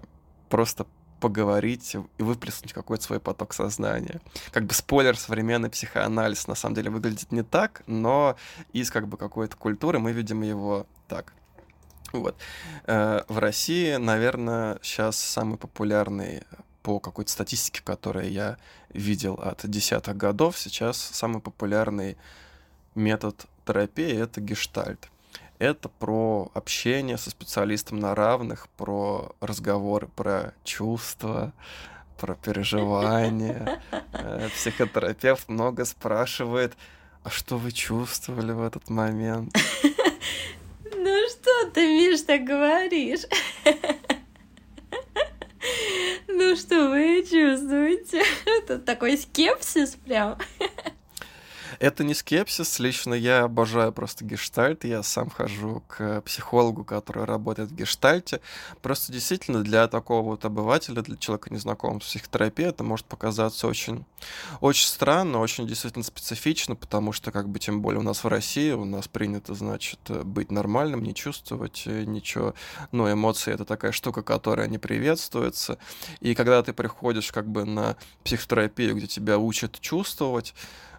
[0.50, 0.88] просто
[1.26, 4.22] поговорить и выплеснуть какой-то свой поток сознания.
[4.52, 8.36] Как бы спойлер, современный психоанализ на самом деле выглядит не так, но
[8.74, 11.34] из как бы какой-то культуры мы видим его так.
[12.12, 12.36] Вот.
[12.86, 16.44] Э, в России, наверное, сейчас самый популярный
[16.84, 18.58] по какой-то статистике, которую я
[18.90, 22.18] видел от десятых годов, сейчас самый популярный
[22.94, 25.10] метод терапии— это гештальт.
[25.58, 31.54] Это про общение со специалистом на равных, про разговоры, про чувства,
[32.20, 33.82] про переживания.
[34.12, 36.74] Э, психотерапевт много спрашивает,
[37.24, 39.56] а что вы чувствовали в этот момент?
[40.84, 43.22] Ну что ты, Миш, так говоришь?
[46.28, 48.24] Ну что вы чувствуете?
[48.46, 50.38] Это такой скепсис прям.
[51.80, 52.80] Это не скепсис.
[52.80, 54.84] Лично я обожаю просто гештальт.
[54.84, 58.42] Я сам хожу к психологу, который работает в гештальте.
[58.82, 64.06] Просто действительно для такого вот обывателя, для человека незнакомого с психотерапией, это может показаться очень,
[64.62, 68.72] очень странно, очень действительно специфично, потому что, как бы, тем более у нас в России,
[68.72, 72.54] у нас принято, значит, быть нормальным, не чувствовать э, ничего.
[72.92, 75.78] Но эмоции— это такая штука, которая не приветствуется.
[76.20, 80.54] И когда ты приходишь как бы на психотерапию, где тебя учат чувствовать,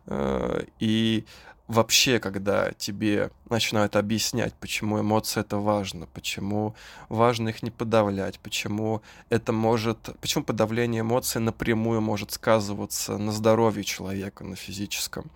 [0.09, 1.25] и
[1.69, 6.75] вообще, когда тебе начинают объяснять, почему эмоции это важно, почему
[7.09, 13.85] важно их не подавлять, почему это может, почему подавление эмоций напрямую может сказываться на здоровье
[13.85, 15.31] человека, на физическом,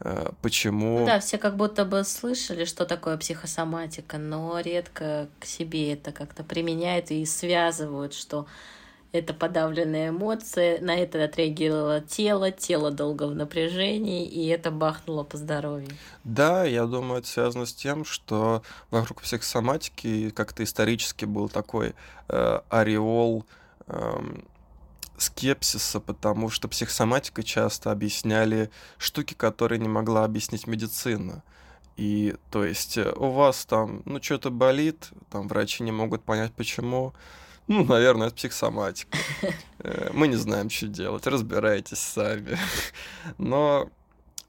[0.00, 1.04] э, почему...
[1.04, 6.42] Да, все как будто бы слышали, что такое психосоматика, но редко к себе это как-то
[6.42, 8.46] применяют и связывают, что
[9.18, 15.36] это подавленная эмоция, на это отреагировало тело, тело долго в напряжении, и это бахнуло по
[15.36, 15.90] здоровью.
[16.24, 21.94] Да, я думаю, это связано с тем, что вокруг психосоматики как-то исторически был такой
[22.28, 23.44] э, ореол
[23.86, 24.20] э,
[25.18, 31.42] скепсиса, потому что психосоматика часто объясняли штуки, которые не могла объяснить медицина.
[31.96, 36.52] И то есть э, у вас там, ну, что-то болит, там врачи не могут понять,
[36.52, 37.14] почему.
[37.68, 39.18] Ну, наверное, это психосоматика.
[39.80, 42.58] Э, мы не знаем, что делать, разбирайтесь сами.
[43.38, 43.90] Но,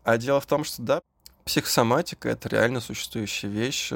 [0.04, 1.02] а дело в том, что, да,
[1.46, 3.92] психосоматика— это реально существующая вещь.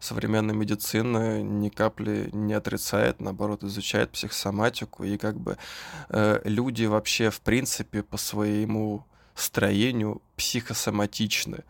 [0.00, 5.04] Современная медицина ни капли не отрицает, наоборот, изучает психосоматику.
[5.04, 5.58] И как бы
[6.08, 11.64] э, люди вообще, в принципе, по своему строению психосоматичны.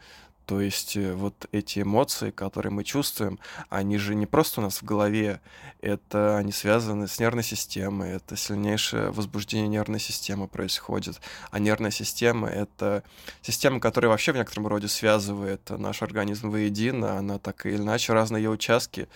[0.46, 4.80] То есть э, вот эти эмоции, которые мы чувствуем, они же не просто у нас
[4.80, 5.40] в голове,
[5.80, 11.20] это они связаны с нервной системой, это сильнейшее возбуждение нервной системы происходит.
[11.50, 13.02] А нервная система— это
[13.42, 18.44] система, которая вообще в некотором роде связывает наш организм воедино, она так или иначе, разные
[18.44, 19.08] ее участки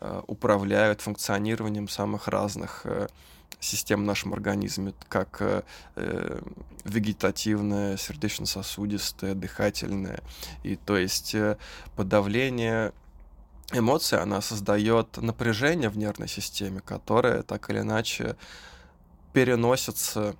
[0.00, 3.08] э, управляют функционированием самых разных э,
[3.60, 5.62] систем в нашем организме, как э,
[5.96, 6.40] э,
[6.84, 10.20] вегетативная, сердечно-сосудистая, дыхательная.
[10.62, 11.56] И то есть э,
[11.96, 12.92] подавление
[13.72, 18.36] эмоций, она создает напряжение в нервной системе, которое так или иначе
[19.32, 20.36] переносится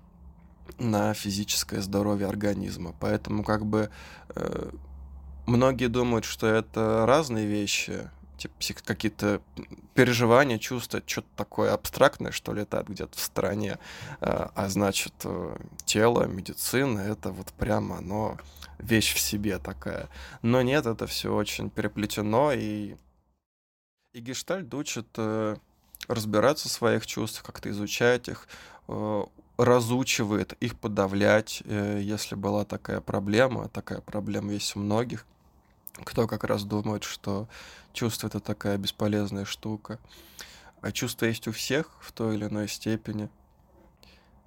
[0.79, 2.95] на физическое здоровье организма.
[3.01, 3.91] Поэтому как бы
[4.35, 4.71] э,
[5.47, 9.43] многие думают, что это разные вещи, типа какие-то
[9.95, 13.79] переживания, чувства, что-то такое абстрактное, что летает где-то в стороне.
[14.21, 18.39] А, а значит, э, тело, медицина, это вот прямо оно
[18.79, 20.09] вещь в себе такая.
[20.43, 22.95] Но нет, это все очень переплетено, и,
[24.15, 25.57] и гештальт учит э,
[26.07, 28.47] разбираться в своих чувствах, как-то изучать их,
[28.87, 29.25] э,
[29.59, 33.69] разучивает их подавлять, если была такая проблема.
[33.69, 35.27] Такая проблема есть у многих—
[36.05, 37.49] кто как раз думает, что
[37.93, 39.99] чувство это такая бесполезная штука.
[40.81, 43.29] А чувства есть у всех в той или иной степени.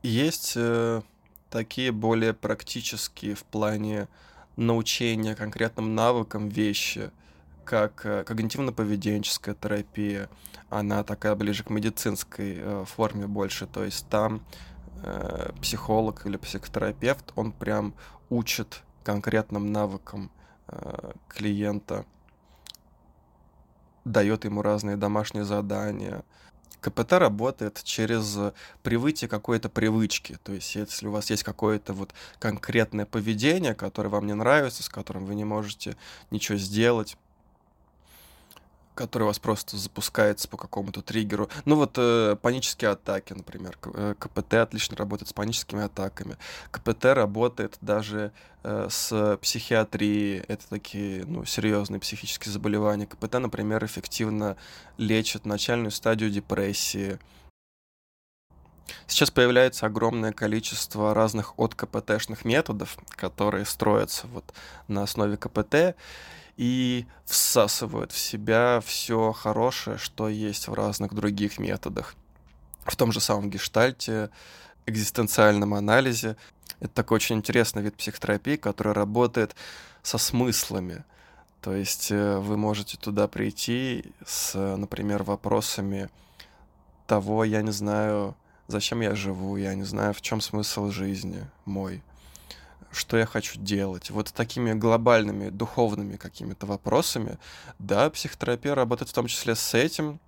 [0.02, 1.02] Есть э,
[1.50, 4.08] такие более практические в плане
[4.56, 7.12] научения конкретным навыкам вещи,
[7.66, 10.30] как э, когнитивно-поведенческая терапия.
[10.70, 13.68] Она такая ближе к медицинской э, форме больше.
[13.68, 14.42] То есть там
[15.04, 17.94] э, психолог или психотерапевт, он прям
[18.30, 20.32] учит конкретным навыкам
[21.28, 22.06] клиента,
[24.06, 26.24] дает ему разные домашние задания.
[26.80, 28.38] КПТ работает через
[28.82, 30.40] привытие какой-то привычки.
[30.44, 34.90] То есть, если у вас есть какое-то вот конкретное поведение, которое вам не нравится, с
[34.90, 35.96] которым вы не можете
[36.32, 37.18] ничего сделать,
[39.02, 41.50] который у вас просто запускается по какому-то триггеру.
[41.66, 43.78] Ну вот э, панические атаки, например.
[43.94, 46.38] Э, КПТ отлично работает с паническими атаками.
[46.70, 48.32] КПТ работает даже
[48.64, 50.44] э, с психиатрией.
[50.48, 53.08] Это такие ну, серьезные психические заболевания.
[53.08, 54.56] КПТ, например, эффективно
[54.98, 57.20] лечит начальную стадию депрессии.
[59.08, 64.54] Сейчас появляется огромное количество разных от КПТшных методов, которые строятся вот
[64.88, 65.96] на основе КПТ
[66.58, 72.16] и всасывают в себя все хорошее, что есть в разных других методах.
[72.86, 74.30] В том же самом гештальте,
[74.86, 76.36] экзистенциальном анализе.
[76.80, 79.56] Это такой очень интересный вид психотерапии, который работает
[80.02, 81.04] со смыслами.
[81.62, 86.10] То есть э, вы можете туда прийти с, например, вопросами
[87.06, 88.36] того, я не знаю,
[88.68, 92.02] зачем я живу, я не знаю, в чем смысл жизни мой
[92.92, 94.10] что я хочу делать.
[94.10, 97.38] Вот такими глобальными духовными какими-то вопросами,
[97.80, 100.20] да, психотерапия работает в том числе с этим,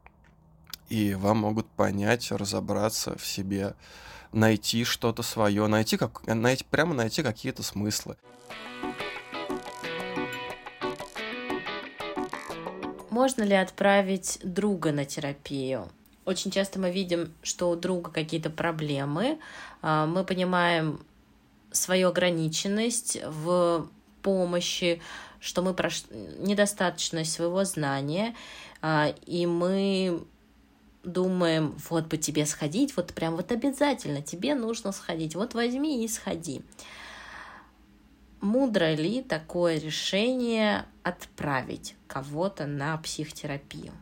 [0.90, 3.76] и вам могут понять, разобраться в себе,
[4.32, 8.18] найти что-то свое, найти, как, найти, прямо найти какие-то смыслы.
[13.10, 15.88] Можно ли отправить друга на терапию?
[16.26, 19.40] Очень часто мы видим, что у друга какие-то проблемы.
[19.82, 21.06] А, мы понимаем,
[21.74, 23.90] свою ограниченность в
[24.22, 25.02] помощи,
[25.40, 26.06] что мы прош...
[26.40, 28.36] недостаточность своего знания,
[28.82, 30.24] а, и мы
[31.04, 36.08] думаем, вот бы тебе сходить, вот прям вот обязательно тебе нужно сходить, вот возьми и
[36.08, 36.62] сходи.
[38.40, 43.94] Мудро ли такое решение отправить кого-то на психотерапию?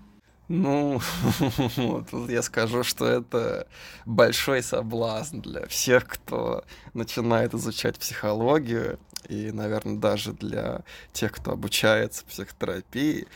[0.53, 0.99] Ну,
[1.77, 3.67] вот я скажу, что это
[4.05, 8.99] большой соблазн для всех, кто начинает изучать психологию,
[9.29, 10.81] и, наверное, даже для
[11.13, 13.27] тех, кто обучается психотерапии,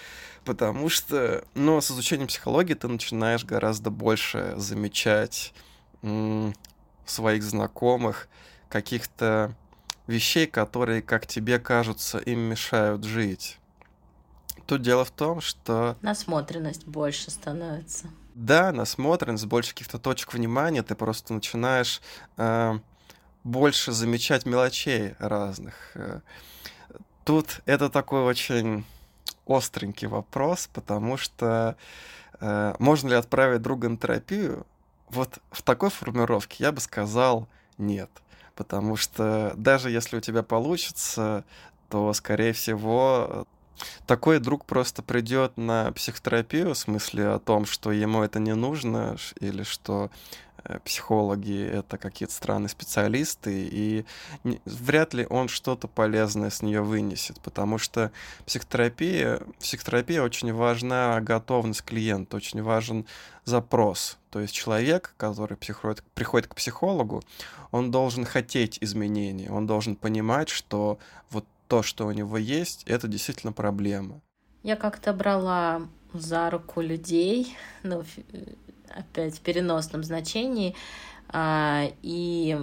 [0.43, 5.53] потому что, ну, с изучением психологии ты начинаешь гораздо больше замечать
[7.05, 8.27] своих знакомых
[8.67, 9.55] каких-то
[10.05, 13.57] вещей, которые, как тебе кажутся, им мешают жить.
[14.67, 15.95] Тут дело в том, что...
[16.01, 18.07] Насмотренность больше становится.
[18.33, 22.01] Да, насмотренность, больше каких-то точек внимания, ты просто начинаешь
[22.37, 22.79] э,
[23.43, 25.75] больше замечать мелочей разных.
[25.93, 26.19] Э.
[27.23, 28.85] Тут это такой очень
[29.47, 31.77] остренький вопрос, потому что
[32.39, 34.65] э, можно ли отправить друга на терапию?
[35.09, 37.47] Вот в такой формулировке я бы сказал
[37.77, 38.09] нет.
[38.55, 41.43] Потому что даже если у тебя получится,
[41.89, 43.45] то, скорее всего,
[44.05, 49.17] такой друг просто придет на психотерапию, в смысле о том, что ему это не нужно,
[49.39, 50.09] или что
[50.63, 54.05] э, психологи это какие-то странные специалисты, и
[54.65, 58.11] вряд ли он что-то полезное с нее вынесет, потому что
[58.45, 63.05] психотерапия, психотерапия очень важна готовность клиента, очень важен
[63.45, 64.17] запрос.
[64.31, 67.23] То есть человек, который приходит, приходит к психологу,
[67.71, 70.99] он должен хотеть изменений, он должен понимать, что
[71.29, 74.21] вот то, что у него есть, это действительно проблема.
[74.63, 78.03] Я как-то брала за руку людей, ну,
[78.89, 80.75] опять в переносном значении,
[81.27, 82.57] а, и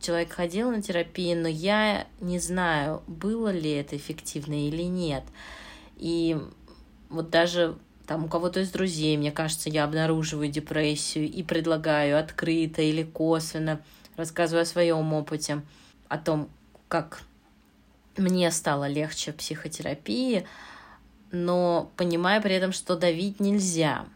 [0.00, 5.24] человек ходил на терапию, но я не знаю, было ли это эффективно или нет.
[5.96, 6.38] И
[7.08, 12.82] вот даже там у кого-то из друзей, мне кажется, я обнаруживаю депрессию и предлагаю открыто
[12.82, 13.80] или косвенно,
[14.16, 15.62] рассказываю о своем опыте,
[16.08, 16.50] о том,
[16.88, 17.22] как
[18.16, 20.46] мне стало легче психотерапии,
[21.30, 24.06] но понимая при этом, что давить нельзя.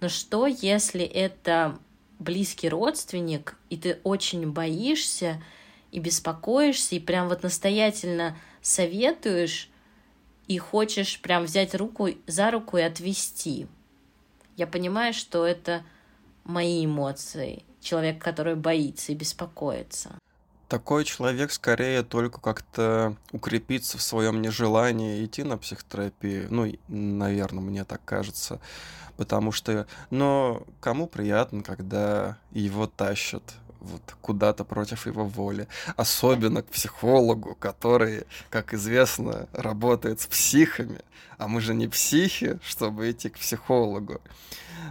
[0.00, 1.78] Но что, если это
[2.18, 5.42] близкий родственник, и ты очень боишься
[5.90, 9.68] и беспокоишься, и прям вот настоятельно советуешь,
[10.46, 13.66] и хочешь прям взять руку за руку и отвести.
[14.56, 15.84] Я понимаю, что это
[16.44, 20.18] мои эмоции, человек, который боится и беспокоится
[20.70, 26.46] такой человек скорее только как-то укрепится в своем нежелании идти на психотерапию.
[26.48, 28.60] Ну, наверное, мне так кажется.
[29.16, 33.42] Потому что, но кому приятно, когда его тащат
[33.80, 35.66] вот куда-то против его воли.
[35.96, 41.00] Особенно к психологу, который, как известно, работает с психами.
[41.38, 44.20] А мы же не психи, чтобы идти к психологу.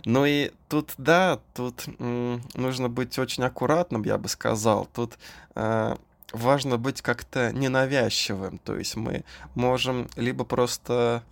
[0.05, 4.87] Ну и тут, да, тут нужно быть очень аккуратным, я бы сказал.
[4.93, 5.17] Тут
[5.55, 5.95] э,
[6.31, 8.59] важно быть как-то ненавязчивым.
[8.59, 9.23] То есть мы
[9.55, 11.23] можем либо просто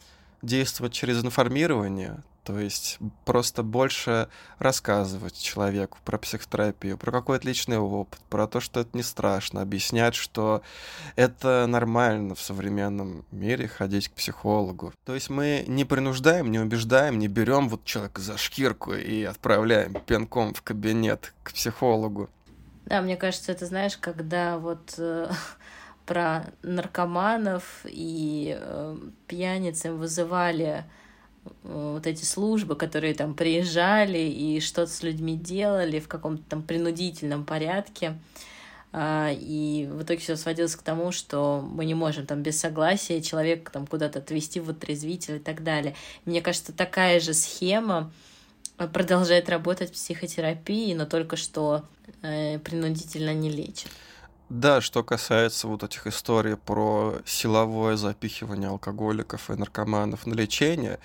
[0.42, 8.22] действовать через информирование, то есть просто больше рассказывать человеку про психотерапию, про какой-то личный опыт,
[8.30, 10.62] про то, что это не страшно, объяснять, что
[11.18, 14.94] это нормально в современном мире ходить к психологу.
[15.04, 19.96] То есть мы не принуждаем, не убеждаем, не берем вот человека за шкирку и отправляем
[20.06, 22.30] пинком в кабинет к психологу.
[22.86, 25.30] Да, мне кажется, это знаешь, когда вот э,
[26.06, 30.86] про наркоманов и э, пьяниц им вызывали
[31.64, 37.46] вот эти службы, которые там приезжали и что-то с людьми делали в каком-то там принудительном
[37.46, 38.18] порядке.
[38.94, 43.22] А, и в итоге все сводилось к тому, что мы не можем там без согласия
[43.22, 45.96] человека там куда-то отвести в отрезвитель и так далее.
[46.26, 48.12] Мне кажется, такая же схема
[48.78, 51.84] э, продолжает работать в психотерапии, но только что
[52.22, 53.92] э, принудительно не лечит.
[54.50, 61.00] Да, что касается вот этих историй про силовое запихивание алкоголиков и наркоманов на лечение,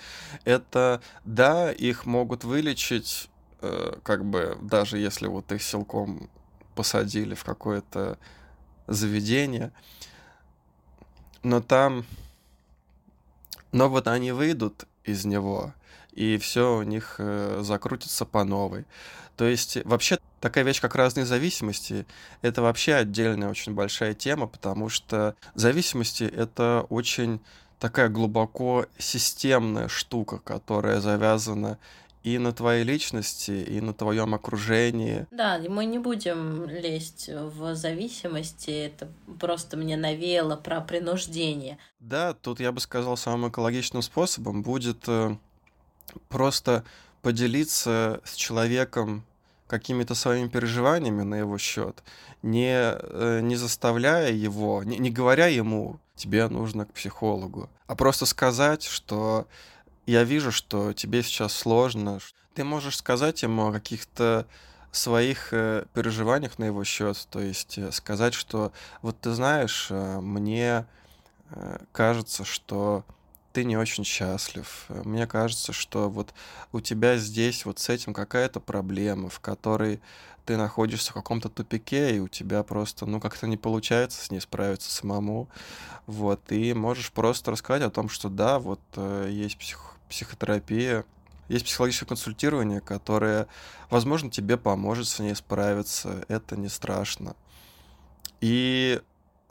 [0.45, 3.29] это, да, их могут вылечить,
[3.59, 6.29] э, как бы, даже если вот их силком
[6.73, 8.17] посадили в какое-то
[8.87, 9.73] заведение,
[11.43, 12.05] но там,
[13.73, 15.73] но вот они выйдут из него,
[16.13, 18.85] и все у них э, закрутится по новой.
[19.35, 22.05] То есть вообще такая вещь, как разные зависимости,
[22.41, 27.39] это вообще отдельная очень большая тема, потому что зависимости— это очень
[27.79, 31.79] такая глубоко системная штука, которая завязана
[32.23, 35.27] и на твоей личности, и на твоем окружении.
[35.31, 39.09] Да, мы не будем лезть в зависимости, это
[39.39, 41.77] просто мне навеяло про принуждение.
[41.99, 45.35] Да, тут я бы сказал, самым экологичным способом будет э,
[46.29, 46.85] просто
[47.23, 49.23] поделиться с человеком
[49.67, 52.03] какими-то своими переживаниями на его счет,
[52.43, 58.27] не, э, не заставляя его, не, не говоря ему, тебе нужно к психологу, а просто
[58.27, 59.47] сказать, что
[60.05, 62.19] я вижу, что тебе сейчас сложно.
[62.53, 64.45] Ты можешь сказать ему о каких-то
[64.91, 70.85] своих э, переживаниях на его счет, то есть э, сказать, что вот ты знаешь, мне
[71.91, 73.05] кажется, что
[73.53, 74.85] ты не очень счастлив.
[74.89, 76.33] Мне кажется, что вот
[76.71, 80.01] у тебя здесь вот с этим какая-то проблема, в которой
[80.45, 84.41] ты находишься в каком-то тупике, и у тебя просто, ну, как-то не получается с ней
[84.41, 85.47] справиться самому.
[86.07, 91.05] Вот, и можешь просто рассказать о том, что да, вот э, есть псих психотерапия,
[91.47, 93.47] есть психологическое консультирование, которое,
[93.89, 96.25] возможно, тебе поможет с ней справиться.
[96.27, 97.35] Это не страшно.
[98.41, 99.01] И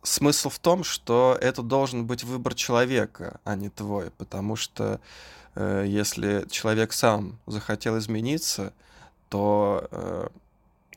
[0.02, 5.00] смысл в том, что это должен быть выбор человека, а не твой, потому что
[5.54, 8.72] э, если человек сам захотел измениться,
[9.28, 10.28] то э,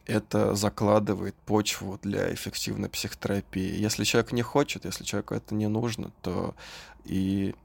[0.05, 3.79] это закладывает почву для эффективной психотерапии.
[3.79, 6.55] Если человек не хочет, если человеку это не нужно, то
[7.05, 7.55] и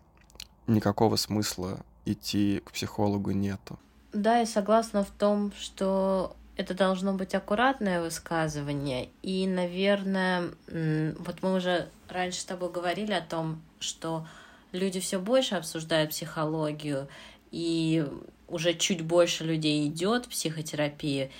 [0.67, 3.79] никакого смысла идти к психологу нету.
[4.13, 9.09] Да, я согласна в том, что это должно быть аккуратное высказывание.
[9.23, 14.27] И, наверное, вот мы уже раньше с тобой говорили о том, что
[14.71, 17.09] люди все больше обсуждают психологию,
[17.51, 18.07] и
[18.47, 21.31] уже чуть больше людей идет в психотерапию.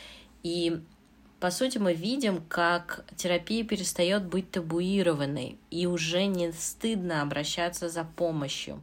[0.43, 0.81] И
[1.39, 8.05] по сути, мы видим, как терапия перестает быть табуированной, и уже не стыдно обращаться за
[8.05, 8.83] помощью.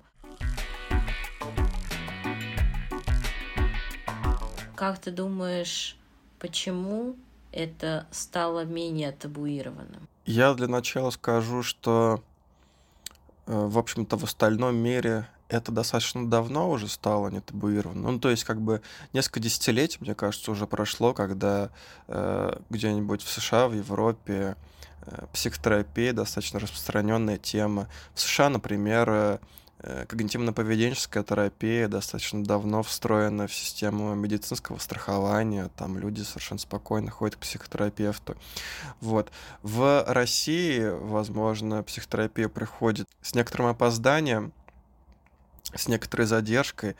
[4.76, 5.97] Как ты думаешь,
[6.40, 7.16] почему
[7.52, 10.08] это стало менее табуированным?
[10.26, 12.24] Я для начала скажу, что,
[13.46, 18.12] э, в общем-то, в остальном мире это достаточно давно уже стало не табуировано.
[18.12, 18.82] Ну, то есть, как бы
[19.14, 21.70] несколько десятилетий, мне кажется, уже прошло, когда
[22.08, 24.56] э, где-нибудь в США, в Европе
[25.02, 27.88] э, психотерапия достаточно распространенная тема.
[28.14, 29.40] В США, например, э,
[29.80, 35.69] когнитивно-поведенческая терапия достаточно давно встроена в систему медицинского страхования.
[35.78, 38.36] Там люди совершенно спокойно ходят к психотерапевту.
[39.01, 39.32] Вот.
[39.61, 44.51] В России, возможно, психотерапия приходит с некоторым опозданием,
[45.75, 46.95] с некоторой задержкой,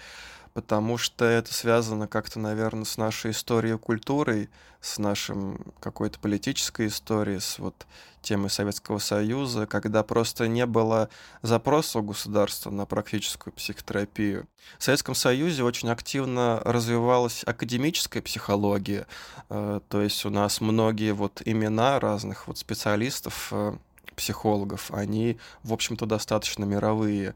[0.58, 4.50] потому что это связано как-то, наверное, с нашей историей и культурой,
[4.82, 7.86] с нашим какой-то политической историей, с вот
[8.24, 11.10] темой Советского Союза, когда просто не было
[11.44, 14.48] запроса у государства на практическую психотерапию.
[14.80, 19.06] В Советском Союзе очень активно развивалась академическая психология,
[19.52, 23.76] э, то есть у нас многие вот имена разных вот специалистов, э,
[24.16, 27.36] психологов, они, в общем-то, достаточно мировые.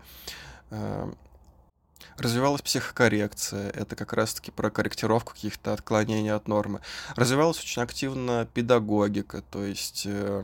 [2.17, 6.81] Развивалась психокоррекция, это как раз-таки про корректировку каких-то отклонений от нормы.
[7.15, 10.43] Развивалась очень активно педагогика, то есть э,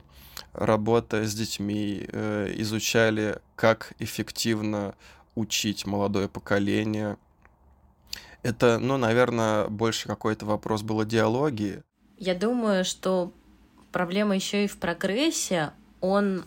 [0.54, 4.96] работа с детьми, э, изучали, как эффективно
[5.36, 7.18] учить молодое поколение.
[8.44, 11.84] Это, ну, наверное, больше какой-то вопрос был идеологии.
[12.18, 13.34] Я думаю, что
[13.92, 15.72] проблема еще и в прогрессе.
[16.02, 16.46] Он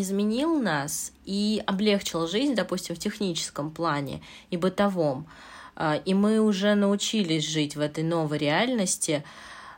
[0.00, 5.26] изменил нас и облегчил жизнь, допустим, в техническом плане и бытовом.
[5.76, 9.24] А, и мы уже научились жить в этой новой реальности,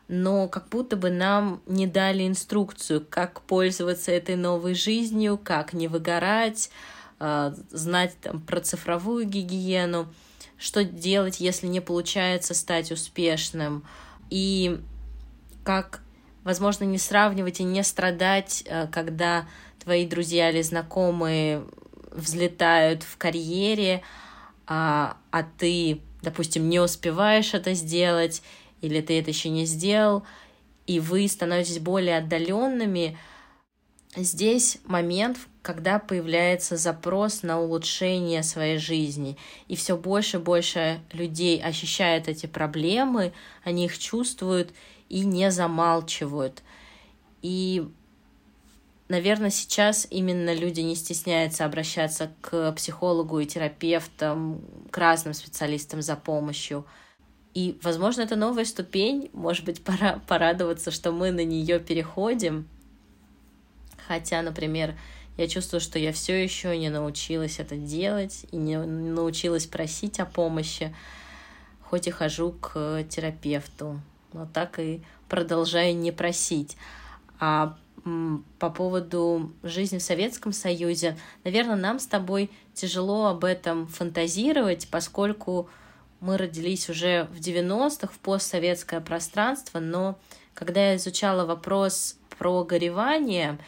[0.09, 5.89] но как будто бы нам не дали инструкцию, как пользоваться этой новой жизнью, как не
[5.89, 6.71] выгорать,
[7.19, 10.09] а, знать там, про цифровую гигиену,
[10.57, 13.85] что делать, если не получается стать успешным,
[14.31, 14.81] и
[15.65, 16.01] как,
[16.45, 19.47] возможно, не сравнивать и не страдать, а, когда
[19.91, 21.65] твои друзья или знакомые
[22.13, 24.03] взлетают в карьере,
[24.69, 28.41] а, а ты, допустим, не успеваешь это сделать,
[28.83, 30.23] или ты это еще не сделал,
[30.87, 33.19] и вы становитесь более отдаленными,
[34.15, 39.37] здесь момент, когда появляется запрос на улучшение своей жизни,
[39.67, 43.33] и все больше и больше людей ощущают эти проблемы,
[43.65, 44.73] они их чувствуют
[45.09, 46.63] и не замалчивают.
[47.43, 47.89] И
[49.11, 56.15] Наверное, сейчас именно люди не стесняются обращаться к психологу и терапевтам, к разным специалистам за
[56.15, 56.87] помощью.
[57.53, 59.29] И, возможно, это новая ступень.
[59.33, 62.69] Может быть, пора порадоваться, что мы на нее переходим.
[64.07, 64.95] Хотя, например,
[65.37, 70.25] я чувствую, что я все еще не научилась это делать и не научилась просить о
[70.25, 70.95] помощи,
[71.83, 74.01] хоть и хожу к терапевту,
[74.33, 76.77] но так и продолжаю не просить.
[77.41, 77.77] А
[78.59, 81.19] по поводу жизни в Советском Союзе.
[81.45, 85.69] Наверное, нам с тобой тяжело об этом фантазировать, поскольку
[86.21, 90.19] мы родились уже в 90-х, в постсоветское пространство, но
[90.55, 93.59] когда я изучала вопрос про горевание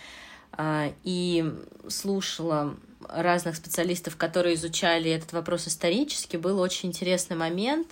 [0.52, 1.44] а, и
[1.88, 2.76] слушала
[3.08, 7.88] разных специалистов, которые изучали этот вопрос исторически, был очень интересный момент,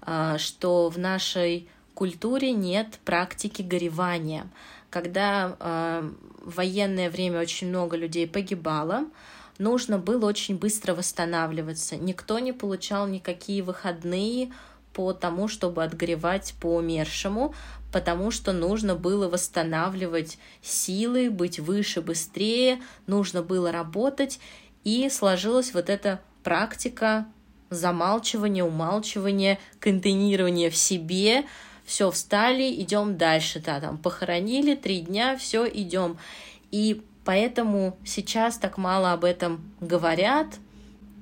[0.00, 4.50] а, что в нашей культуре нет практики горевания
[4.92, 6.10] когда э,
[6.44, 9.06] в военное время очень много людей погибало,
[9.58, 11.96] нужно было очень быстро восстанавливаться.
[11.96, 14.52] Никто не получал никакие выходные
[14.92, 17.54] по тому, чтобы отгревать по умершему,
[17.90, 24.40] потому что нужно было восстанавливать силы, быть выше, быстрее, нужно было работать,
[24.84, 27.26] и сложилась вот эта практика
[27.70, 31.44] замалчивания, умалчивания, контейнирования в себе,
[31.92, 36.16] все, встали, идем дальше, да, там похоронили, три дня, все, идем.
[36.70, 40.46] И поэтому сейчас так мало об этом говорят,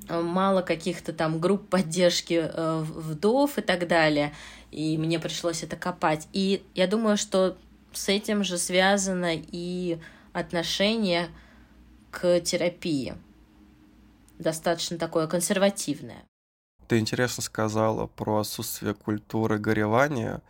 [0.08, 4.32] мало каких-то там групп поддержки э, вдов и так далее,
[4.70, 6.28] и мне пришлось это копать.
[6.32, 7.56] И я думаю, что
[7.92, 9.98] с этим же связано и
[10.32, 11.30] отношение
[12.12, 13.14] к терапии,
[14.38, 16.22] достаточно такое консервативное.
[16.86, 20.42] Ты интересно сказала про отсутствие культуры горевания.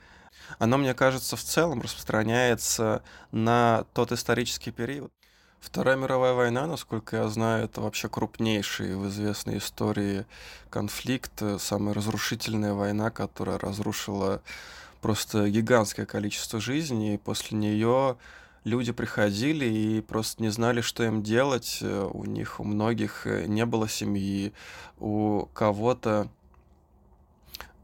[0.59, 5.12] Оно, мне кажется, в целом распространяется на тот исторический период.
[5.61, 10.24] Вторая мировая война, насколько я знаю, это вообще крупнейший в известной истории
[10.70, 14.40] конфликт, самая разрушительная война, которая разрушила
[15.03, 18.16] просто гигантское количество жизней, и после нее
[18.64, 21.82] люди приходили и просто не знали, что им делать.
[21.82, 24.55] У них, у многих не было семьи,
[24.98, 26.28] у кого-то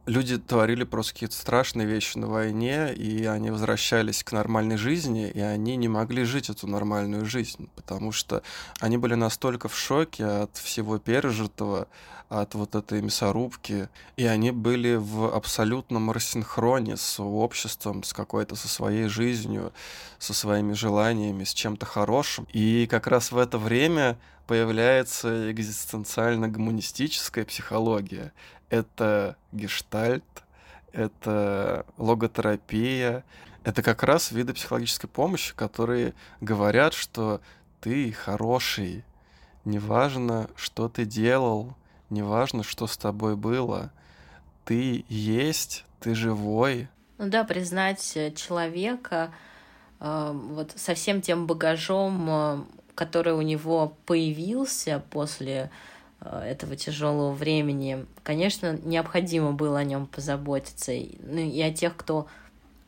[0.06, 5.40] люди творили просто какие-то страшные вещи на войне, и они возвращались к нормальной жизни, и
[5.40, 8.42] они не могли жить эту нормальную жизнь, потому что
[8.80, 11.88] они были настолько в шоке от всего пережитого,
[12.28, 18.68] от вот этой мясорубки, и они были в абсолютном рассинхроне с обществом, с какой-то, со
[18.68, 19.72] своей жизнью,
[20.18, 22.48] со своими желаниями, с чем-то хорошим.
[22.52, 28.32] И как раз в это время появляется экзистенциально-гуманистическая психология
[28.70, 30.24] это гештальт,
[30.92, 33.24] это логотерапия.
[33.64, 37.40] Это как раз виды психологической помощи, которые говорят, что
[37.80, 39.04] ты хороший,
[39.64, 41.74] неважно, что ты делал,
[42.10, 43.90] неважно, что с тобой было,
[44.64, 46.88] ты есть, ты живой.
[47.18, 49.32] Ну да, признать э, человека
[50.00, 52.58] э, вот со всем тем багажом, э,
[52.94, 55.70] который у него появился после
[56.20, 60.92] этого тяжелого времени, конечно, необходимо было о нем позаботиться.
[60.92, 62.26] Ну, и о тех, кто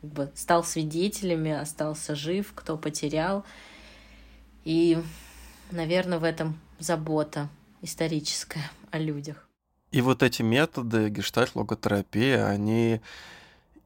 [0.01, 3.45] как бы, стал свидетелями, остался жив, кто потерял.
[4.65, 4.97] И,
[5.71, 7.49] наверное, в этом забота
[7.81, 9.47] историческая о людях.
[9.91, 13.01] И вот эти методы гештальт-логотерапии, они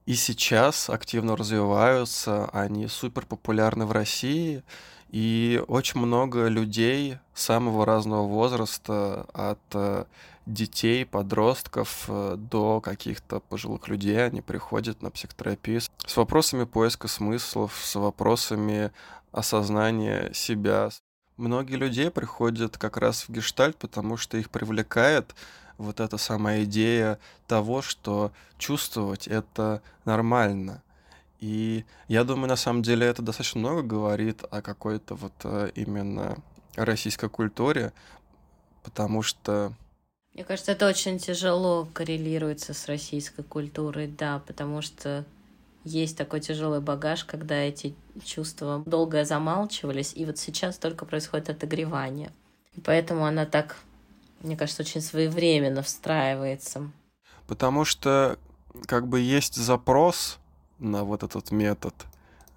[0.05, 4.63] и сейчас активно развиваются, они супер популярны в России,
[5.13, 10.05] и очень много людей самого разного возраста, от э,
[10.47, 17.79] детей, подростков э, до каких-то пожилых людей, они приходят на психотерапию с вопросами поиска смыслов,
[17.83, 18.91] с вопросами
[19.31, 20.89] осознания себя.
[21.37, 25.35] Многие людей приходят как раз в гештальт, потому что их привлекает
[25.77, 30.81] вот эта самая идея того, что чувствовать это нормально—
[31.43, 36.37] и я думаю, на самом деле это достаточно много говорит о какой-то вот э, именно
[36.77, 37.91] российской культуре,
[38.81, 39.73] потому что...
[40.33, 45.25] Мне кажется, это очень тяжело коррелируется с российской культурой, да, потому что
[45.83, 52.31] есть такой тяжелый багаж, когда эти чувства долго замалчивались, и вот сейчас только происходит отогревание.
[52.73, 53.75] И поэтому она так,
[54.39, 56.89] мне кажется, очень своевременно встраивается.
[57.47, 58.39] Потому что
[58.87, 60.39] как бы есть запрос
[60.83, 61.93] на вот этот метод,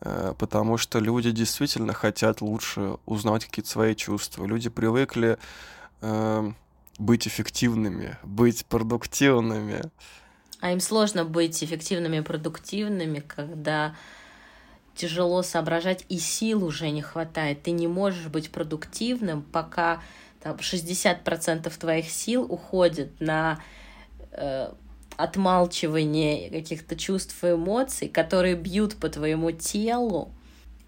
[0.00, 4.44] э, потому что люди действительно хотят лучше узнать какие-то свои чувства.
[4.44, 5.38] Люди привыкли
[6.02, 6.52] э,
[6.98, 9.82] быть эффективными, быть продуктивными.
[10.60, 13.94] А им сложно быть эффективными и продуктивными, когда
[14.94, 17.62] тяжело соображать и сил уже не хватает.
[17.62, 20.02] Ты не можешь быть продуктивным, пока
[20.42, 23.60] там, 60% твоих сил уходит на
[24.32, 24.72] э,
[25.16, 30.30] отмалчивание каких-то чувств и эмоций, которые бьют по твоему телу,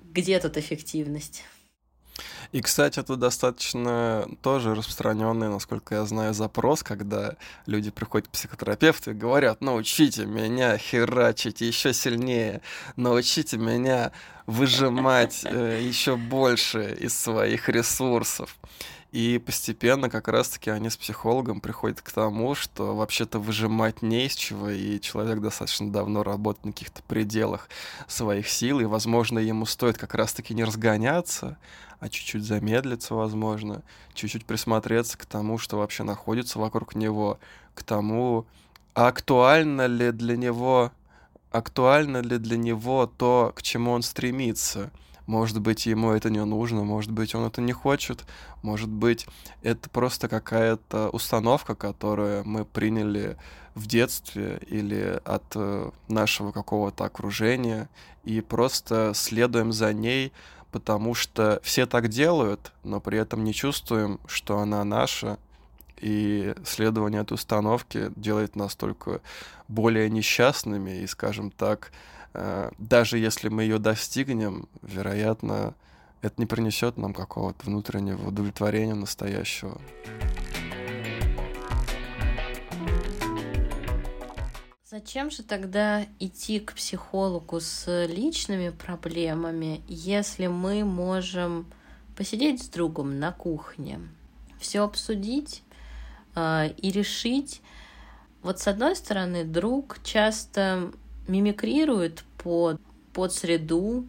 [0.03, 1.43] где тут эффективность?
[2.53, 9.11] И, кстати, это достаточно тоже распространенный, насколько я знаю, запрос, когда люди приходят к психотерапевту
[9.11, 12.62] и говорят, научите меня херачить еще сильнее,
[12.97, 14.12] научите меня
[14.47, 18.57] выжимать э, еще больше из своих ресурсов.
[19.11, 24.35] И постепенно как раз-таки они с психологом приходят к тому, что вообще-то выжимать не из
[24.35, 27.71] чего, и человек достаточно давно работает на каких-то пределах
[28.07, 31.57] своих сил, и, возможно, ему стоит как раз-таки не разгоняться,
[32.01, 33.83] а чуть-чуть замедлиться, возможно,
[34.13, 37.39] чуть-чуть присмотреться к тому, что вообще находится вокруг него,
[37.75, 38.45] к тому,
[38.93, 40.93] актуально ли для него,
[41.51, 44.91] актуально ли для него то, к чему он стремится.
[45.29, 48.24] Может быть, ему это не нужно, может быть, он это не хочет,
[48.62, 49.26] может быть,
[49.62, 53.37] это просто какая-то установка, которую мы приняли
[53.74, 57.91] в детстве или от э, нашего какого-то окружения,
[58.24, 60.33] и просто следуем за ней,
[60.72, 65.39] потому что все так делают, но при этом не чувствуем, что она наша,
[66.01, 69.20] и следование этой установки делает нас только
[69.68, 71.92] более несчастными и, скажем так,
[72.34, 75.74] э, даже если мы ее достигнем, вероятно,
[76.22, 79.80] это не принесет нам какого-то внутреннего удовлетворения настоящего.
[84.90, 91.66] Зачем же тогда идти к психологу с личными проблемами, если мы можем
[92.16, 94.01] посидеть с другом на кухне,
[94.59, 95.62] все обсудить
[96.76, 97.61] и решить?
[98.43, 100.91] Вот с одной стороны, друг часто
[101.26, 102.80] мимикрирует под,
[103.12, 104.07] под среду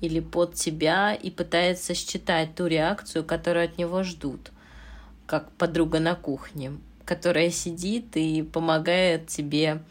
[0.00, 4.50] или под тебя и пытается считать ту реакцию, которую от него ждут,
[5.26, 6.72] как подруга на кухне,
[7.04, 9.82] которая сидит и помогает тебе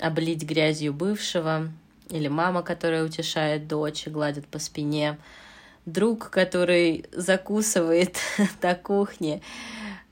[0.00, 1.68] облить грязью бывшего,
[2.08, 5.18] или мама, которая утешает дочь и гладит по спине,
[5.86, 8.16] друг, который закусывает
[8.62, 9.40] на кухне.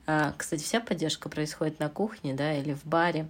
[0.07, 3.27] А, кстати, вся поддержка происходит на кухне, да, или в баре.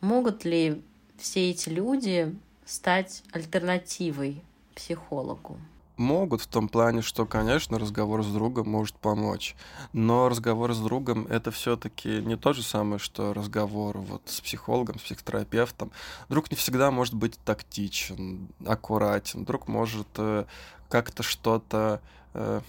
[0.00, 0.82] Могут ли
[1.18, 4.42] все эти люди стать альтернативой
[4.74, 5.58] психологу?
[5.96, 9.54] Могут в том плане, что, конечно, разговор с другом может помочь.
[9.92, 14.98] Но разговор с другом это все-таки не то же самое, что разговор вот с психологом,
[14.98, 15.92] с психотерапевтом.
[16.30, 19.44] Друг не всегда может быть тактичен, аккуратен.
[19.44, 20.46] Друг может э,
[20.88, 22.00] как-то что-то...
[22.32, 22.62] Э,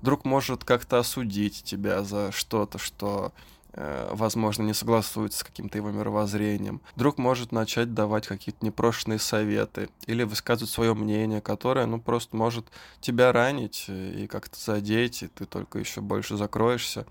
[0.00, 3.32] друг может как-то осудить тебя за что-то, что
[3.74, 6.82] Э, возможно, не согласуется с каким-то его мировоззрением.
[6.94, 12.66] Друг может начать давать какие-то непрошенные советы или высказывать свое мнение, которое, ну, просто может
[13.00, 17.06] тебя ранить и как-то задеть, и ты только еще больше закроешься.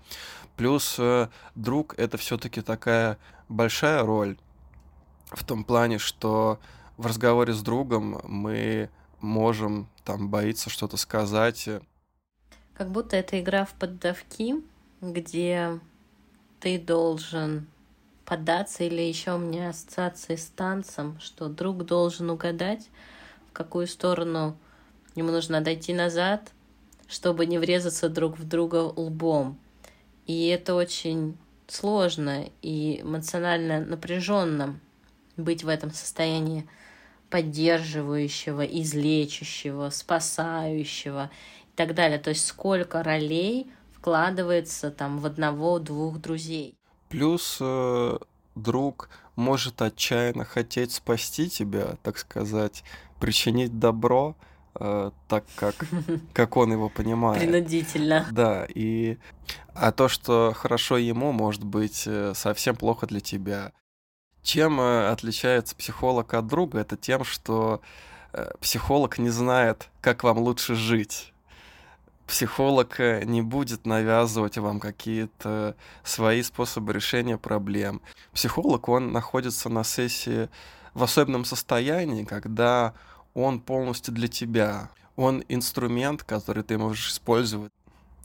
[0.56, 4.38] Плюс э, друг— это все-таки такая большая роль
[5.32, 6.60] в том плане, что
[6.96, 8.88] в разговоре с другом мы
[9.20, 11.68] можем там боиться что-то сказать.
[12.74, 14.56] Как будто это игра в поддавки,
[15.00, 15.78] где
[16.60, 17.66] ты должен
[18.24, 22.88] поддаться, или еще у меня ассоциации с танцем, что друг должен угадать,
[23.50, 24.56] в какую сторону
[25.14, 26.50] ему нужно дойти назад,
[27.08, 29.58] чтобы не врезаться друг в друга лбом.
[30.26, 34.78] И это очень сложно и эмоционально напряженно
[35.36, 36.66] быть в этом состоянии
[37.28, 41.30] поддерживающего, излечащего, спасающего
[41.72, 42.18] и так далее.
[42.18, 46.76] То есть сколько ролей вкладывается там в одного-двух друзей.
[47.08, 48.18] Плюс э,
[48.54, 52.84] друг может отчаянно хотеть спасти тебя, так сказать,
[53.20, 54.36] причинить добро,
[54.74, 55.74] э, так как,
[56.32, 57.40] как он его понимает.
[57.40, 58.26] Принудительно.
[58.30, 59.18] Да, и...
[59.74, 63.72] А то, что хорошо ему, может быть э, совсем плохо для тебя.
[64.42, 66.80] Чем э, отличается психолог от друга?
[66.80, 67.80] Это тем, что
[68.32, 71.31] э, психолог не знает, как вам лучше жить
[72.26, 78.00] психолог э, не будет навязывать вам какие-то свои способы решения проблем.
[78.32, 80.48] Психолог, он находится на сессии
[80.94, 82.94] в особенном состоянии, когда
[83.34, 84.90] он полностью для тебя.
[85.16, 87.72] Он инструмент, который ты можешь использовать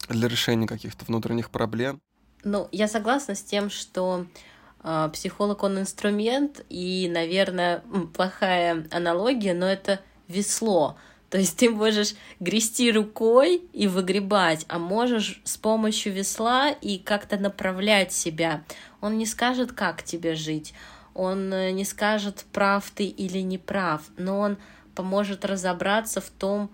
[0.10, 2.02] для решения каких-то внутренних проблем.
[2.43, 4.26] Ну, я согласна с тем, что
[4.84, 7.84] э, психолог он инструмент, и, наверное,
[8.14, 10.98] плохая аналогия, но это весло.
[11.30, 17.38] То есть ты можешь грести рукой и выгребать, а можешь с помощью весла и как-то
[17.38, 18.63] направлять себя.
[19.01, 20.73] Он не скажет, как тебе жить,
[21.13, 24.57] он э, не скажет, прав ты или не прав, но он
[24.95, 26.69] поможет разобраться в том,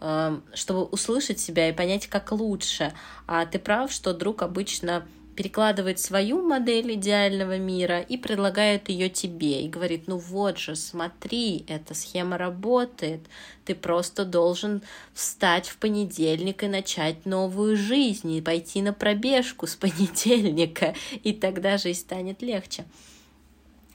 [0.00, 2.92] э, чтобы услышать себя и понять, как лучше.
[3.26, 9.62] А ты прав, что друг обычно перекладывает свою модель идеального мира и предлагает ее тебе
[9.62, 13.20] и говорит, ну вот же, смотри, эта схема работает,
[13.64, 14.82] ты просто должен
[15.12, 21.78] встать в понедельник и начать новую жизнь, и пойти на пробежку с понедельника, и тогда
[21.78, 22.84] жизнь станет легче.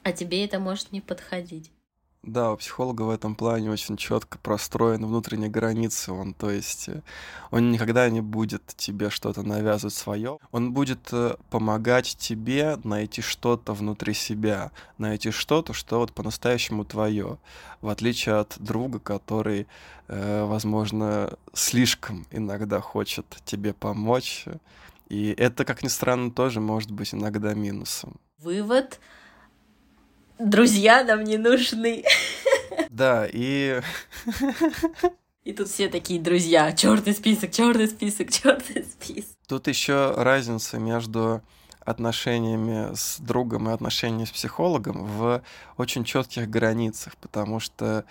[0.04, 1.72] А тебе это может не подходить.
[2.24, 6.12] Да, у психолога в этом плане очень четко простроены внутренние границы.
[6.12, 7.02] Он, то есть, э,
[7.50, 10.38] он никогда не будет тебе что-то навязывать свое.
[10.52, 17.38] Он будет э, помогать тебе найти что-то внутри себя, найти что-то, что вот по-настоящему твое,
[17.80, 19.66] в отличие от друга, который,
[20.10, 24.44] э, возможно, слишком иногда хочет тебе помочь.
[25.08, 28.20] И это, как ни странно, тоже может быть иногда минусом.
[28.40, 29.00] Вывод
[30.40, 32.04] друзья нам не нужны.
[32.90, 33.82] Да, и...
[35.46, 36.72] И тут все такие друзья.
[36.74, 39.32] Черный список, черный список, черный список.
[39.48, 41.42] Тут еще разница между
[41.80, 45.42] отношениями с другом и отношениями с психологом в
[45.78, 48.06] очень четких границах, потому что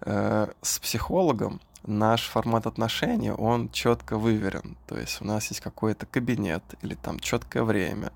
[0.00, 4.76] э, с психологом наш формат отношений, он четко выверен.
[4.86, 8.12] То есть у нас есть какой-то кабинет или там четкое время.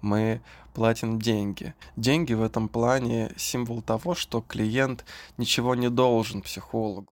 [0.00, 0.40] Мы
[0.74, 1.74] платим деньги.
[1.96, 5.04] Деньги в этом плане символ того, что клиент
[5.36, 7.08] ничего не должен психологу.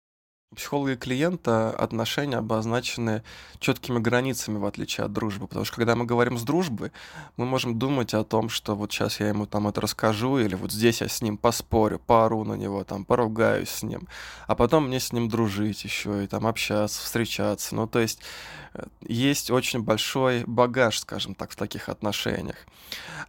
[0.52, 3.22] У психолога и клиента отношения обозначены
[3.60, 5.48] четкими границами, в отличие от дружбы.
[5.48, 6.92] Потому что когда мы говорим с дружбой,
[7.38, 10.72] мы можем думать о том, что вот сейчас я ему там это расскажу, или вот
[10.72, 14.08] здесь я с ним поспорю, пару на него, там, поругаюсь с ним.
[14.48, 17.76] А потом мне с ним дружить еще, и там общаться, встречаться.
[17.76, 18.20] Ну, то есть
[18.74, 22.58] э, есть очень большой багаж, скажем так, в таких отношениях.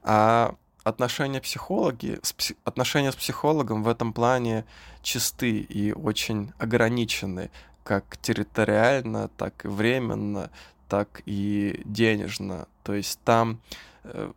[0.02, 0.54] А
[0.90, 2.34] отношения психологи, с,
[2.64, 4.64] отношения с психологом в этом плане
[5.02, 7.50] чисты и очень ограничены,
[7.82, 10.50] как территориально, так и временно,
[10.88, 12.68] так и денежно.
[12.82, 13.60] То есть там
[14.04, 14.32] э,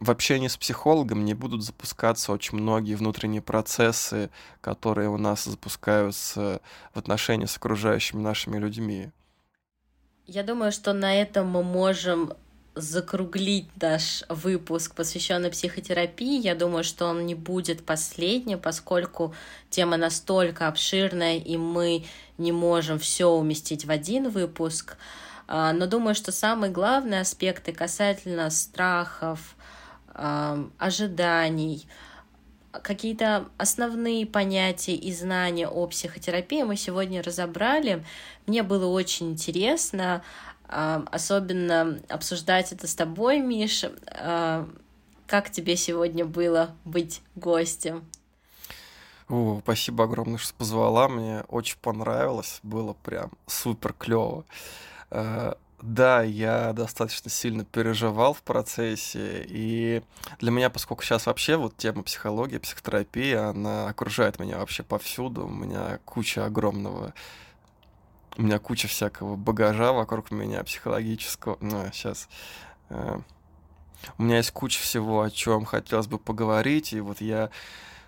[0.00, 4.30] в общении с психологом не будут запускаться очень многие внутренние процессы,
[4.60, 6.60] которые у нас запускаются
[6.92, 9.10] в отношении с окружающими нашими людьми.
[10.26, 12.32] Я думаю, что на этом мы можем
[12.74, 16.40] закруглить наш выпуск, посвященный психотерапии.
[16.40, 19.34] Я думаю, что он не будет последним, поскольку
[19.70, 22.04] тема настолько обширная, и мы
[22.38, 24.96] не можем все уместить в один выпуск.
[25.48, 29.56] А, но думаю, что самые главные аспекты касательно страхов,
[30.14, 31.86] ожиданий,
[32.70, 38.04] какие-то основные понятия и знания о психотерапии мы сегодня разобрали.
[38.46, 40.22] Мне было очень интересно
[40.72, 43.84] особенно обсуждать это с тобой, Миш.
[45.26, 48.04] Как тебе сегодня было быть гостем?
[49.28, 51.08] О, спасибо огромное, что позвала.
[51.08, 52.60] Мне очень понравилось.
[52.62, 54.44] Было прям супер клево.
[55.10, 60.02] Э, да, я достаточно сильно переживал в процессе, и
[60.38, 65.50] для меня, поскольку сейчас вообще вот тема психологии, психотерапии, она окружает меня вообще повсюду, у
[65.50, 67.14] меня куча огромного
[68.36, 71.58] у меня куча всякого багажа вокруг меня психологического.
[71.60, 72.28] Ну, сейчас.
[72.88, 73.18] Э,
[74.18, 77.50] у меня есть куча всего, о чем хотелось бы поговорить, и вот я,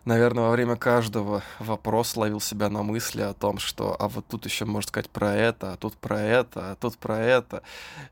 [0.04, 4.44] наверное, во время каждого вопроса ловил себя на мысли о том, что а вот тут
[4.44, 7.62] еще можно сказать про это, а тут про это, а тут про это.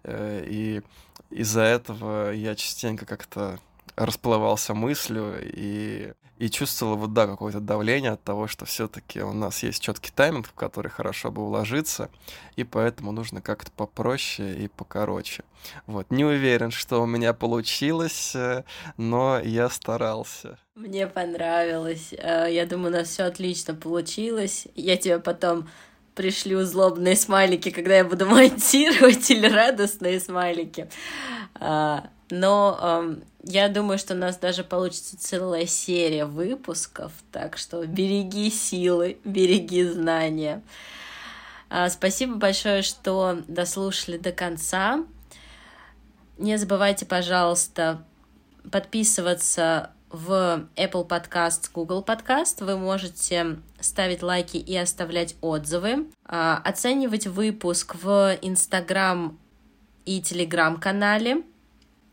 [0.05, 0.83] Э, и
[1.31, 3.59] из-за этого я частенько как-то
[3.97, 6.13] расплывался мыслью и
[6.43, 10.49] и чувствовала вот, да, какое-то давление от того, что все-таки у нас есть четкий тайминг,
[10.49, 12.11] в который хорошо бы уложиться,
[12.57, 15.45] и поэтому нужно как-то попроще и покороче.
[15.87, 18.65] Вот, не уверен, что у меня получилось, э,
[18.97, 20.59] но я старался.
[20.75, 22.13] Мне понравилось.
[22.13, 24.67] Э, я думаю, у нас все отлично получилось.
[24.75, 25.69] Я тебе потом
[26.15, 30.89] пришлю злобные смайлики, когда я буду монтировать, или радостные смайлики.
[31.55, 38.51] А, но я думаю, что у нас даже получится целая серия выпусков, так что береги
[38.51, 40.63] силы, береги знания.
[41.69, 45.05] А, спасибо большое, что дослушали до конца.
[46.39, 48.05] Не забывайте, пожалуйста,
[48.71, 52.65] подписываться в Apple Podcast, Google Podcast.
[52.65, 59.39] Вы можете ставить лайки и оставлять отзывы, а, оценивать выпуск в Instagram
[60.05, 61.43] и Telegram канале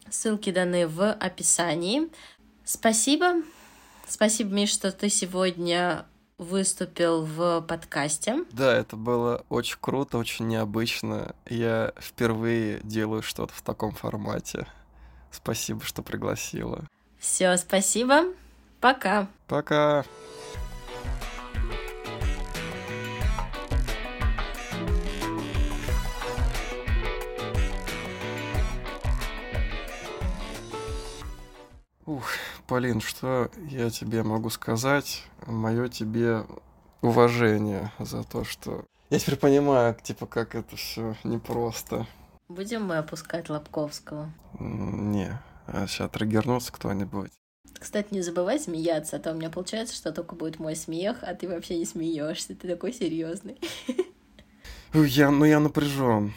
[0.10, 2.10] Ссылки даны в описании.
[2.64, 3.44] Спасибо.
[4.08, 6.06] Спасибо, Миш, что ты сегодня
[6.40, 8.44] выступил в подкасте.
[8.52, 11.36] Да, это было очень круто, очень необычно.
[11.48, 14.66] Я впервые делаю что-то в таком формате.
[15.32, 16.86] Спасибо, что пригласила.
[17.20, 18.24] Все, спасибо.
[18.80, 19.28] Пока.
[19.48, 20.06] Пока.
[32.06, 32.26] Ух,
[32.68, 35.24] Полин, что я тебе могу сказать?
[35.46, 36.46] Мое тебе
[37.02, 38.86] уважение за то, что...
[39.10, 42.08] Я теперь понимаю, типа, как это все непросто.
[42.48, 44.32] Будем мы опускать Лобковского?
[44.60, 45.40] Не,
[45.88, 47.32] сейчас триггернется кто-нибудь.
[47.80, 51.34] Кстати, не забывай смеяться, а то у меня получается, что только будет мой смех, а
[51.34, 53.58] ты вообще не смеешься, ты такой серьезный.
[54.94, 56.34] Я, ну я напряжен.